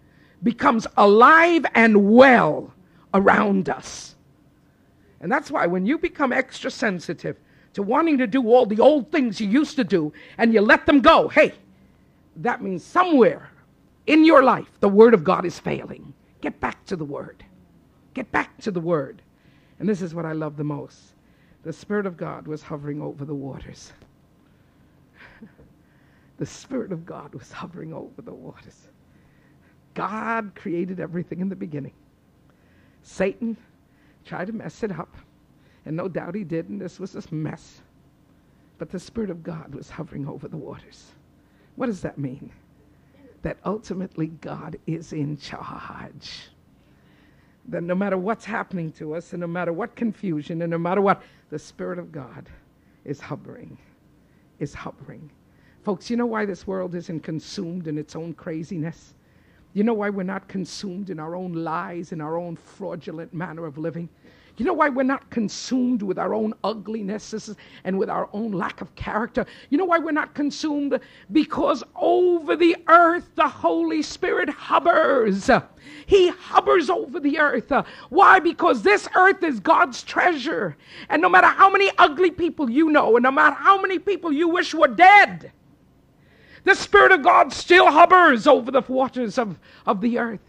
becomes 0.42 0.86
alive 0.96 1.64
and 1.74 2.12
well 2.12 2.74
around 3.12 3.68
us. 3.68 4.16
And 5.20 5.30
that's 5.30 5.50
why 5.50 5.66
when 5.66 5.86
you 5.86 5.96
become 5.96 6.32
extra 6.32 6.70
sensitive 6.70 7.38
to 7.74 7.82
wanting 7.82 8.18
to 8.18 8.26
do 8.26 8.48
all 8.48 8.66
the 8.66 8.80
old 8.80 9.12
things 9.12 9.40
you 9.40 9.48
used 9.48 9.76
to 9.76 9.84
do 9.84 10.12
and 10.38 10.52
you 10.52 10.60
let 10.60 10.86
them 10.86 11.00
go, 11.00 11.28
hey, 11.28 11.52
that 12.36 12.62
means 12.62 12.84
somewhere 12.84 13.50
in 14.06 14.24
your 14.24 14.42
life 14.42 14.70
the 14.80 14.88
Word 14.88 15.14
of 15.14 15.24
God 15.24 15.44
is 15.44 15.58
failing. 15.58 16.14
Get 16.40 16.58
back 16.60 16.84
to 16.86 16.96
the 16.96 17.04
Word. 17.04 17.44
Get 18.14 18.30
back 18.32 18.56
to 18.62 18.70
the 18.70 18.80
Word. 18.80 19.22
And 19.78 19.88
this 19.88 20.02
is 20.02 20.14
what 20.14 20.24
I 20.24 20.32
love 20.32 20.56
the 20.56 20.64
most 20.64 21.14
the 21.64 21.72
Spirit 21.72 22.04
of 22.04 22.16
God 22.16 22.46
was 22.46 22.62
hovering 22.62 23.00
over 23.00 23.24
the 23.24 23.34
waters. 23.34 23.92
the 26.36 26.44
Spirit 26.44 26.92
of 26.92 27.06
God 27.06 27.34
was 27.34 27.50
hovering 27.50 27.92
over 27.94 28.20
the 28.20 28.34
waters. 28.34 28.88
God 29.94 30.52
created 30.54 31.00
everything 31.00 31.40
in 31.40 31.48
the 31.48 31.56
beginning. 31.56 31.94
Satan 33.02 33.56
tried 34.26 34.48
to 34.48 34.52
mess 34.52 34.82
it 34.82 34.92
up, 34.92 35.16
and 35.86 35.96
no 35.96 36.08
doubt 36.08 36.34
he 36.34 36.44
did, 36.44 36.68
and 36.68 36.80
this 36.80 36.98
was 36.98 37.14
a 37.14 37.34
mess. 37.34 37.80
But 38.78 38.90
the 38.90 38.98
Spirit 38.98 39.30
of 39.30 39.42
God 39.42 39.74
was 39.74 39.90
hovering 39.90 40.26
over 40.26 40.48
the 40.48 40.56
waters. 40.56 41.12
What 41.76 41.86
does 41.86 42.00
that 42.02 42.18
mean? 42.18 42.50
That 43.42 43.58
ultimately 43.64 44.28
God 44.28 44.76
is 44.86 45.12
in 45.12 45.36
charge. 45.36 46.48
That 47.68 47.82
no 47.82 47.94
matter 47.94 48.18
what's 48.18 48.44
happening 48.44 48.92
to 48.92 49.14
us, 49.14 49.32
and 49.32 49.40
no 49.40 49.46
matter 49.46 49.72
what 49.72 49.94
confusion, 49.94 50.62
and 50.62 50.70
no 50.70 50.78
matter 50.78 51.00
what, 51.00 51.22
the 51.50 51.58
Spirit 51.58 51.98
of 51.98 52.12
God 52.12 52.48
is 53.04 53.20
hovering, 53.20 53.76
is 54.58 54.74
hovering. 54.74 55.30
Folks, 55.82 56.08
you 56.08 56.16
know 56.16 56.26
why 56.26 56.46
this 56.46 56.66
world 56.66 56.94
isn't 56.94 57.20
consumed 57.20 57.86
in 57.88 57.98
its 57.98 58.16
own 58.16 58.32
craziness? 58.32 59.14
You 59.74 59.82
know 59.82 59.94
why 59.94 60.08
we're 60.08 60.22
not 60.22 60.48
consumed 60.48 61.10
in 61.10 61.20
our 61.20 61.36
own 61.36 61.52
lies, 61.52 62.12
in 62.12 62.20
our 62.20 62.38
own 62.38 62.56
fraudulent 62.56 63.34
manner 63.34 63.66
of 63.66 63.76
living? 63.76 64.08
You 64.56 64.64
know 64.64 64.72
why 64.72 64.88
we're 64.88 65.02
not 65.02 65.30
consumed 65.30 66.02
with 66.02 66.16
our 66.16 66.32
own 66.32 66.54
uglinesses 66.62 67.56
and 67.82 67.98
with 67.98 68.08
our 68.08 68.28
own 68.32 68.52
lack 68.52 68.80
of 68.80 68.94
character? 68.94 69.46
You 69.68 69.78
know 69.78 69.84
why 69.84 69.98
we're 69.98 70.12
not 70.12 70.34
consumed? 70.34 71.00
Because 71.32 71.82
over 71.96 72.54
the 72.54 72.76
earth 72.86 73.34
the 73.34 73.48
Holy 73.48 74.00
Spirit 74.00 74.48
hovers. 74.48 75.50
He 76.06 76.28
hovers 76.28 76.88
over 76.88 77.18
the 77.18 77.38
earth. 77.38 77.72
Why? 78.10 78.38
Because 78.38 78.82
this 78.82 79.08
earth 79.16 79.42
is 79.42 79.58
God's 79.58 80.04
treasure. 80.04 80.76
And 81.08 81.20
no 81.20 81.28
matter 81.28 81.48
how 81.48 81.68
many 81.68 81.90
ugly 81.98 82.30
people 82.30 82.70
you 82.70 82.90
know, 82.90 83.16
and 83.16 83.24
no 83.24 83.32
matter 83.32 83.56
how 83.56 83.80
many 83.80 83.98
people 83.98 84.32
you 84.32 84.48
wish 84.48 84.72
were 84.72 84.86
dead, 84.86 85.50
the 86.62 86.76
Spirit 86.76 87.10
of 87.10 87.22
God 87.22 87.52
still 87.52 87.90
hovers 87.90 88.46
over 88.46 88.70
the 88.70 88.82
waters 88.82 89.36
of, 89.36 89.58
of 89.84 90.00
the 90.00 90.18
earth. 90.18 90.40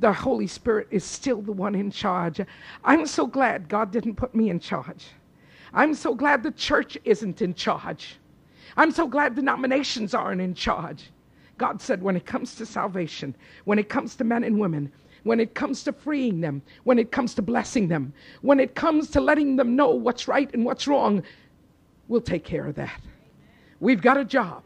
The 0.00 0.12
Holy 0.12 0.46
Spirit 0.46 0.88
is 0.90 1.04
still 1.04 1.42
the 1.42 1.52
one 1.52 1.74
in 1.74 1.90
charge. 1.90 2.40
I'm 2.84 3.06
so 3.06 3.26
glad 3.26 3.68
God 3.68 3.90
didn't 3.90 4.14
put 4.14 4.34
me 4.34 4.50
in 4.50 4.60
charge. 4.60 5.06
I'm 5.72 5.94
so 5.94 6.14
glad 6.14 6.42
the 6.42 6.52
church 6.52 6.96
isn't 7.04 7.42
in 7.42 7.54
charge. 7.54 8.16
I'm 8.76 8.90
so 8.90 9.06
glad 9.06 9.34
denominations 9.34 10.14
aren't 10.14 10.40
in 10.40 10.54
charge. 10.54 11.10
God 11.56 11.82
said, 11.82 12.02
when 12.02 12.16
it 12.16 12.24
comes 12.24 12.54
to 12.56 12.66
salvation, 12.66 13.34
when 13.64 13.78
it 13.78 13.88
comes 13.88 14.14
to 14.16 14.24
men 14.24 14.44
and 14.44 14.58
women, 14.58 14.92
when 15.24 15.40
it 15.40 15.54
comes 15.54 15.82
to 15.84 15.92
freeing 15.92 16.40
them, 16.40 16.62
when 16.84 16.98
it 16.98 17.10
comes 17.10 17.34
to 17.34 17.42
blessing 17.42 17.88
them, 17.88 18.12
when 18.42 18.60
it 18.60 18.76
comes 18.76 19.10
to 19.10 19.20
letting 19.20 19.56
them 19.56 19.74
know 19.74 19.90
what's 19.90 20.28
right 20.28 20.48
and 20.54 20.64
what's 20.64 20.86
wrong, 20.86 21.22
we'll 22.06 22.20
take 22.20 22.44
care 22.44 22.66
of 22.66 22.76
that. 22.76 23.00
We've 23.80 24.00
got 24.00 24.16
a 24.16 24.24
job. 24.24 24.62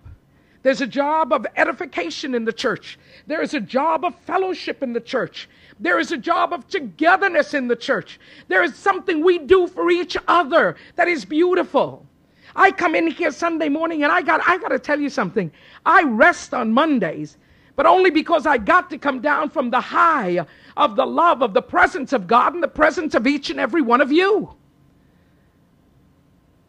There's 0.63 0.81
a 0.81 0.87
job 0.87 1.33
of 1.33 1.47
edification 1.57 2.35
in 2.35 2.45
the 2.45 2.53
church. 2.53 2.99
There 3.27 3.43
is 3.43 3.55
a 3.55 3.61
job 3.61 4.05
of 4.05 4.15
fellowship 4.21 4.83
in 4.83 4.93
the 4.93 5.01
church. 5.01 5.49
There 5.81 5.99
is 5.99 6.13
a 6.13 6.17
job 6.17 6.53
of 6.53 6.69
togetherness 6.69 7.55
in 7.55 7.67
the 7.67 7.77
church. 7.77 8.21
There 8.49 8.63
is 8.63 8.77
something 8.77 9.25
we 9.25 9.39
do 9.39 9.67
for 9.67 9.91
each 9.91 10.17
other 10.29 10.77
that 10.95 11.09
is 11.09 11.25
beautiful. 11.25 12.07
I 12.55 12.71
come 12.71 12.95
in 12.95 13.09
here 13.09 13.33
Sunday 13.33 13.69
morning 13.69 14.05
and 14.05 14.13
I 14.13 14.23
got 14.23 14.41
I 14.47 14.59
got 14.59 14.69
to 14.69 14.79
tell 14.79 15.01
you 15.01 15.09
something. 15.09 15.51
I 15.85 16.03
rest 16.03 16.55
on 16.55 16.73
Mondays, 16.73 17.39
but 17.75 17.87
only 17.87 18.11
because 18.11 18.47
I 18.47 18.59
got 18.59 18.91
to 18.91 18.99
come 18.99 19.21
down 19.21 19.51
from 19.51 19.71
the 19.71 19.81
high 19.81 20.47
of 20.77 20.95
the 20.97 21.07
love 21.07 21.43
of 21.43 21.55
the 21.55 21.63
presence 21.63 22.13
of 22.13 22.27
God 22.27 22.55
and 22.55 22.63
the 22.63 22.69
presence 22.69 23.15
of 23.15 23.27
each 23.27 23.51
and 23.51 23.59
every 23.59 23.83
one 23.83 24.01
of 24.01 24.13
you. 24.13 24.55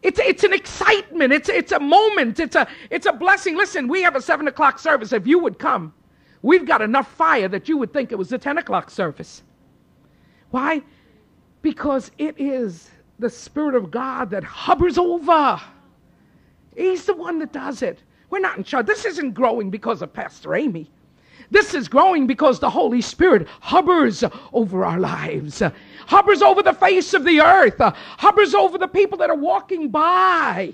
It's, 0.04 0.20
it's 0.20 0.44
an 0.44 0.54
excitement. 0.54 1.32
It's, 1.32 1.50
it's 1.50 1.72
a 1.72 1.80
moment. 1.80 2.40
It's 2.40 2.56
a, 2.56 2.68
it's 2.90 3.06
a 3.06 3.14
blessing. 3.14 3.56
Listen, 3.56 3.88
we 3.88 4.02
have 4.04 4.16
a 4.16 4.22
7 4.22 4.48
o'clock 4.48 4.78
service. 4.78 5.14
If 5.14 5.26
you 5.26 5.40
would 5.40 5.58
come, 5.58 5.94
we've 6.42 6.66
got 6.66 6.82
enough 6.82 7.10
fire 7.14 7.48
that 7.48 7.70
you 7.70 7.78
would 7.78 7.94
think 7.94 8.12
it 8.12 8.18
was 8.18 8.32
a 8.34 8.38
10 8.38 8.58
o'clock 8.58 8.90
service. 8.90 9.44
Why? 10.52 10.82
Because 11.62 12.12
it 12.18 12.36
is 12.38 12.92
the 13.18 13.30
Spirit 13.30 13.76
of 13.76 13.90
God 13.90 14.30
that 14.32 14.44
hovers 14.44 14.98
over. 14.98 15.60
He's 16.76 17.06
the 17.06 17.14
one 17.14 17.40
that 17.40 17.54
does 17.54 17.82
it. 17.82 18.04
We're 18.30 18.40
not 18.40 18.58
in 18.58 18.64
charge. 18.64 18.86
This 18.86 19.06
isn't 19.06 19.32
growing 19.32 19.70
because 19.70 20.02
of 20.02 20.12
Pastor 20.12 20.54
Amy. 20.56 20.92
This 21.52 21.74
is 21.74 21.88
growing 21.88 22.28
because 22.28 22.60
the 22.60 22.70
Holy 22.70 23.02
Spirit 23.02 23.48
hovers 23.60 24.24
over 24.52 24.86
our 24.86 25.00
lives, 25.00 25.62
hovers 26.08 26.42
over 26.42 26.64
the 26.64 26.74
face 26.74 27.14
of 27.14 27.26
the 27.26 27.42
earth, 27.42 27.76
hovers 27.80 28.54
over 28.54 28.78
the 28.78 28.88
people 28.88 29.18
that 29.20 29.30
are 29.30 29.36
walking 29.36 29.90
by. 29.90 30.74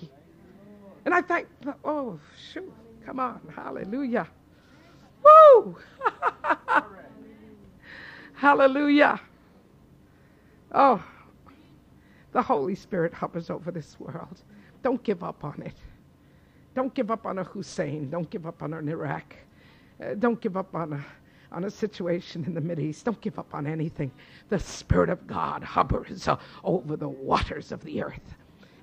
And 1.06 1.14
I 1.14 1.22
think, 1.22 1.48
oh, 1.84 2.20
shoot, 2.52 2.72
come 3.06 3.20
on, 3.20 3.42
hallelujah. 3.56 4.28
Woo! 5.24 5.78
hallelujah. 8.34 9.20
Oh, 10.72 11.04
the 12.32 12.42
Holy 12.42 12.76
Spirit 12.76 13.14
hovers 13.14 13.50
over 13.50 13.72
this 13.72 14.00
world. 14.00 14.44
Don't 14.84 15.02
give 15.04 15.24
up 15.24 15.44
on 15.44 15.62
it. 15.64 15.76
Don't 16.76 16.94
give 16.94 17.12
up 17.12 17.26
on 17.26 17.40
a 17.40 17.44
Hussein. 17.44 18.10
Don't 18.10 18.30
give 18.30 18.46
up 18.46 18.62
on 18.62 18.74
an 18.74 18.88
Iraq. 18.88 19.36
Uh, 20.02 20.14
don't 20.16 20.40
give 20.40 20.56
up 20.56 20.74
on 20.76 20.94
a, 20.94 21.06
on 21.52 21.66
a 21.66 21.72
situation 21.72 22.46
in 22.46 22.54
the 22.54 22.62
Mideast. 22.62 23.04
Don't 23.04 23.20
give 23.22 23.38
up 23.38 23.54
on 23.54 23.68
anything. 23.68 24.12
The 24.50 24.60
Spirit 24.60 25.10
of 25.10 25.26
God 25.28 25.64
hovers 25.64 26.28
uh, 26.28 26.38
over 26.64 26.96
the 26.96 27.10
waters 27.10 27.72
of 27.72 27.84
the 27.84 28.02
earth, 28.02 28.36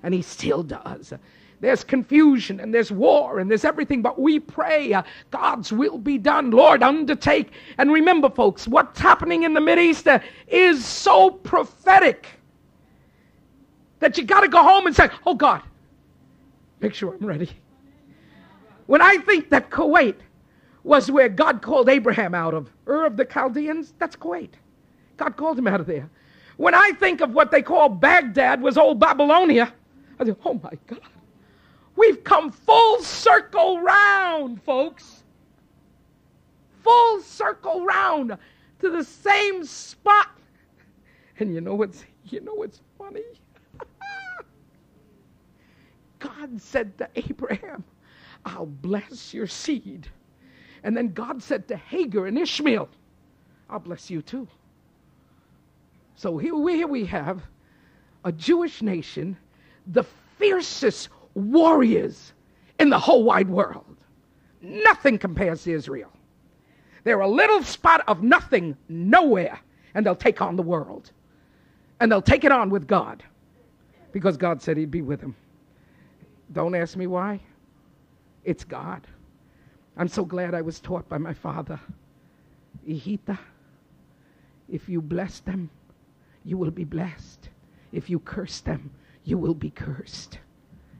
and 0.03 0.13
He 0.13 0.21
still 0.21 0.63
does. 0.63 1.13
There's 1.59 1.83
confusion 1.83 2.59
and 2.59 2.71
there's 2.71 2.91
war 2.91 3.39
and 3.39 3.49
there's 3.49 3.65
everything, 3.65 4.03
but 4.03 4.19
we 4.19 4.39
pray 4.39 4.93
uh, 4.93 5.01
God's 5.31 5.73
will 5.73 5.97
be 5.97 6.19
done. 6.19 6.51
Lord, 6.51 6.83
undertake. 6.83 7.51
And 7.79 7.91
remember, 7.91 8.29
folks, 8.29 8.67
what's 8.67 8.99
happening 8.99 9.41
in 9.41 9.53
the 9.53 9.59
Mideast 9.59 10.05
uh, 10.05 10.19
is 10.47 10.85
so 10.85 11.31
prophetic 11.31 12.27
that 13.99 14.19
you 14.19 14.23
got 14.23 14.41
to 14.41 14.47
go 14.47 14.61
home 14.61 14.85
and 14.85 14.95
say, 14.95 15.09
Oh 15.25 15.33
God, 15.33 15.63
make 16.79 16.93
sure 16.93 17.15
I'm 17.19 17.25
ready. 17.25 17.49
When 18.85 19.01
I 19.01 19.17
think 19.17 19.49
that 19.49 19.71
Kuwait 19.71 20.15
was 20.87 21.11
where 21.11 21.27
God 21.27 21.61
called 21.61 21.89
Abraham 21.89 22.33
out 22.33 22.53
of. 22.53 22.71
Ur 22.87 23.05
of 23.05 23.17
the 23.17 23.25
Chaldeans, 23.25 23.93
that's 23.99 24.15
Kuwait. 24.15 24.51
God 25.17 25.35
called 25.35 25.59
him 25.59 25.67
out 25.67 25.81
of 25.81 25.85
there. 25.85 26.09
When 26.55 26.73
I 26.73 26.91
think 26.91 27.19
of 27.19 27.33
what 27.33 27.51
they 27.51 27.61
call 27.61 27.89
Baghdad 27.89 28.61
was 28.61 28.77
old 28.77 28.97
Babylonia, 28.97 29.73
I 30.17 30.23
think, 30.23 30.39
oh 30.45 30.53
my 30.63 30.71
God. 30.87 31.01
We've 31.97 32.23
come 32.23 32.51
full 32.51 33.01
circle 33.03 33.81
round, 33.81 34.63
folks. 34.63 35.23
Full 36.83 37.21
circle 37.21 37.85
round 37.85 38.37
to 38.79 38.89
the 38.89 39.03
same 39.03 39.65
spot. 39.65 40.29
And 41.39 41.53
you 41.53 41.59
know 41.59 41.75
what's 41.75 42.05
you 42.25 42.39
know 42.41 42.53
what's 42.53 42.81
funny? 42.97 43.23
God 46.19 46.61
said 46.61 46.97
to 46.99 47.09
Abraham, 47.15 47.83
I'll 48.45 48.65
bless 48.65 49.33
your 49.33 49.47
seed 49.47 50.09
and 50.83 50.95
then 50.95 51.13
God 51.13 51.41
said 51.41 51.67
to 51.67 51.75
Hagar 51.75 52.27
and 52.27 52.37
Ishmael, 52.37 52.89
I'll 53.69 53.79
bless 53.79 54.09
you 54.09 54.21
too. 54.21 54.47
So 56.15 56.37
here 56.37 56.55
we, 56.55 56.75
here 56.75 56.87
we 56.87 57.05
have 57.05 57.41
a 58.23 58.31
Jewish 58.31 58.81
nation, 58.81 59.37
the 59.87 60.03
fiercest 60.37 61.09
warriors 61.33 62.33
in 62.79 62.89
the 62.89 62.99
whole 62.99 63.23
wide 63.23 63.49
world. 63.49 63.85
Nothing 64.61 65.17
compares 65.17 65.63
to 65.63 65.71
Israel. 65.71 66.11
They're 67.03 67.19
a 67.19 67.27
little 67.27 67.63
spot 67.63 68.03
of 68.07 68.23
nothing, 68.23 68.75
nowhere, 68.89 69.59
and 69.93 70.05
they'll 70.05 70.15
take 70.15 70.41
on 70.41 70.55
the 70.55 70.63
world. 70.63 71.11
And 71.99 72.11
they'll 72.11 72.21
take 72.21 72.43
it 72.43 72.51
on 72.51 72.69
with 72.69 72.87
God 72.87 73.23
because 74.11 74.37
God 74.37 74.61
said 74.61 74.77
He'd 74.77 74.91
be 74.91 75.01
with 75.01 75.21
them. 75.21 75.35
Don't 76.51 76.75
ask 76.75 76.95
me 76.95 77.07
why. 77.07 77.39
It's 78.43 78.63
God. 78.63 79.07
I'm 79.97 80.07
so 80.07 80.23
glad 80.23 80.53
I 80.53 80.61
was 80.61 80.79
taught 80.79 81.09
by 81.09 81.17
my 81.17 81.33
father. 81.33 81.79
Hijita, 82.87 83.37
if 84.69 84.87
you 84.87 85.01
bless 85.01 85.39
them, 85.39 85.69
you 86.45 86.57
will 86.57 86.71
be 86.71 86.83
blessed. 86.83 87.49
If 87.91 88.09
you 88.09 88.19
curse 88.19 88.59
them, 88.59 88.91
you 89.23 89.37
will 89.37 89.55
be 89.55 89.71
cursed. 89.71 90.37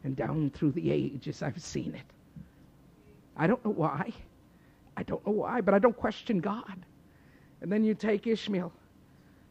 And 0.03 0.15
down 0.15 0.49
through 0.49 0.71
the 0.71 0.91
ages, 0.91 1.43
I've 1.43 1.61
seen 1.61 1.93
it. 1.93 2.05
I 3.35 3.45
don't 3.45 3.63
know 3.63 3.71
why. 3.71 4.11
I 4.95 5.03
don't 5.03 5.25
know 5.27 5.33
why, 5.33 5.61
but 5.61 5.75
I 5.75 5.79
don't 5.79 5.95
question 5.95 6.39
God. 6.39 6.85
And 7.61 7.71
then 7.71 7.83
you 7.83 7.93
take 7.93 8.25
Ishmael. 8.25 8.73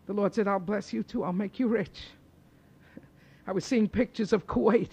The 0.07 0.13
Lord 0.13 0.35
said, 0.35 0.49
I'll 0.49 0.59
bless 0.59 0.93
you 0.93 1.05
too. 1.05 1.23
I'll 1.23 1.33
make 1.33 1.61
you 1.61 1.69
rich. 1.69 2.09
I 3.47 3.53
was 3.53 3.65
seeing 3.65 3.89
pictures 3.89 4.33
of 4.33 4.47
Kuwait. 4.47 4.91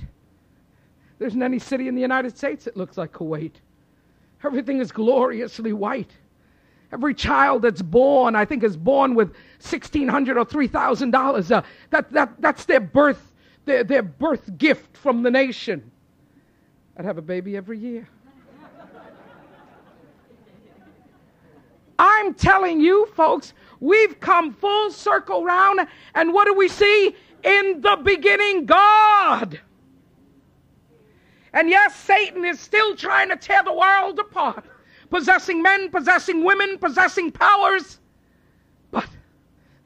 There 1.18 1.28
isn't 1.28 1.42
any 1.42 1.60
city 1.60 1.88
in 1.88 1.96
the 1.96 2.02
United 2.02 2.38
States 2.38 2.66
that 2.66 2.78
looks 2.78 2.98
like 2.98 3.14
Kuwait. 3.14 3.54
Everything 4.44 4.80
is 4.80 4.92
gloriously 4.92 5.74
white. 5.74 6.12
Every 6.92 7.16
child 7.16 7.64
that's 7.64 7.82
born, 7.82 8.36
I 8.36 8.46
think, 8.46 8.64
is 8.64 8.78
born 8.78 9.16
with 9.16 9.30
1,600 9.62 10.38
or 10.38 10.46
$3,000. 10.46 11.52
Uh, 11.52 11.62
that, 11.90 12.12
that, 12.12 12.34
that's 12.40 12.66
their 12.66 12.80
birth, 12.80 13.34
their, 13.66 13.84
their 13.84 14.04
birth 14.04 14.58
gift 14.58 14.96
from 14.98 15.24
the 15.24 15.32
nation. 15.32 15.92
I'd 16.96 17.06
have 17.06 17.18
a 17.18 17.24
baby 17.24 17.58
every 17.58 17.80
year. 17.80 18.08
I'm 21.98 22.34
telling 22.34 22.80
you, 22.80 23.08
folks, 23.16 23.54
we've 23.80 24.20
come 24.20 24.54
full 24.54 24.92
circle 24.92 25.44
round, 25.44 25.80
and 26.14 26.34
what 26.34 26.46
do 26.46 26.54
we 26.54 26.68
see? 26.68 27.16
In 27.44 27.82
the 27.82 28.00
beginning, 28.04 28.66
God. 28.66 29.60
And 31.54 31.70
yes, 31.70 31.96
Satan 31.96 32.44
is 32.46 32.60
still 32.60 32.96
trying 32.96 33.30
to 33.30 33.36
tear 33.36 33.64
the 33.64 33.74
world 33.74 34.20
apart, 34.20 34.66
possessing 35.10 35.62
men, 35.62 35.90
possessing 35.90 36.44
women, 36.44 36.78
possessing 36.80 37.32
powers. 37.32 38.00
But 38.92 39.08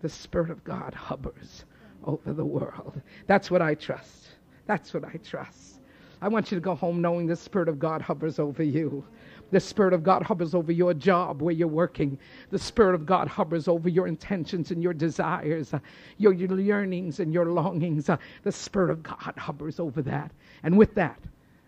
the 0.01 0.09
Spirit 0.09 0.49
of 0.49 0.63
God 0.63 0.93
hovers 0.93 1.65
over 2.05 2.33
the 2.33 2.45
world. 2.45 3.01
That's 3.27 3.51
what 3.51 3.61
I 3.61 3.75
trust. 3.75 4.29
That's 4.65 4.93
what 4.93 5.03
I 5.03 5.17
trust. 5.23 5.81
I 6.21 6.29
want 6.29 6.51
you 6.51 6.57
to 6.57 6.61
go 6.61 6.73
home 6.73 7.01
knowing 7.01 7.27
the 7.27 7.35
Spirit 7.35 7.69
of 7.69 7.77
God 7.79 8.01
hovers 8.01 8.39
over 8.39 8.63
you. 8.63 9.05
The 9.51 9.59
Spirit 9.59 9.93
of 9.93 10.03
God 10.03 10.23
hovers 10.23 10.55
over 10.55 10.71
your 10.71 10.93
job 10.93 11.41
where 11.41 11.53
you're 11.53 11.67
working. 11.67 12.17
The 12.49 12.59
Spirit 12.59 12.95
of 12.95 13.05
God 13.05 13.27
hovers 13.27 13.67
over 13.67 13.87
your 13.87 14.07
intentions 14.07 14.71
and 14.71 14.81
your 14.81 14.93
desires, 14.93 15.73
uh, 15.73 15.79
your, 16.17 16.33
your 16.33 16.59
yearnings 16.59 17.19
and 17.19 17.33
your 17.33 17.45
longings. 17.45 18.09
Uh, 18.09 18.17
the 18.43 18.51
Spirit 18.51 18.89
of 18.89 19.03
God 19.03 19.33
hovers 19.37 19.79
over 19.79 20.01
that. 20.01 20.31
And 20.63 20.77
with 20.77 20.95
that, 20.95 21.19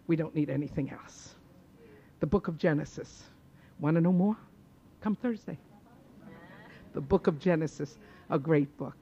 we 0.09 0.15
don't 0.15 0.33
need 0.33 0.49
anything 0.49 0.89
else. 0.89 1.35
The 2.19 2.25
book 2.25 2.47
of 2.47 2.57
Genesis. 2.57 3.25
Want 3.79 3.95
to 3.95 4.01
know 4.01 4.11
more? 4.11 4.35
Come 5.01 5.15
Thursday. 5.15 5.57
The 6.93 6.99
book 6.99 7.27
of 7.27 7.39
Genesis, 7.39 7.99
a 8.31 8.39
great 8.39 8.75
book. 8.79 8.97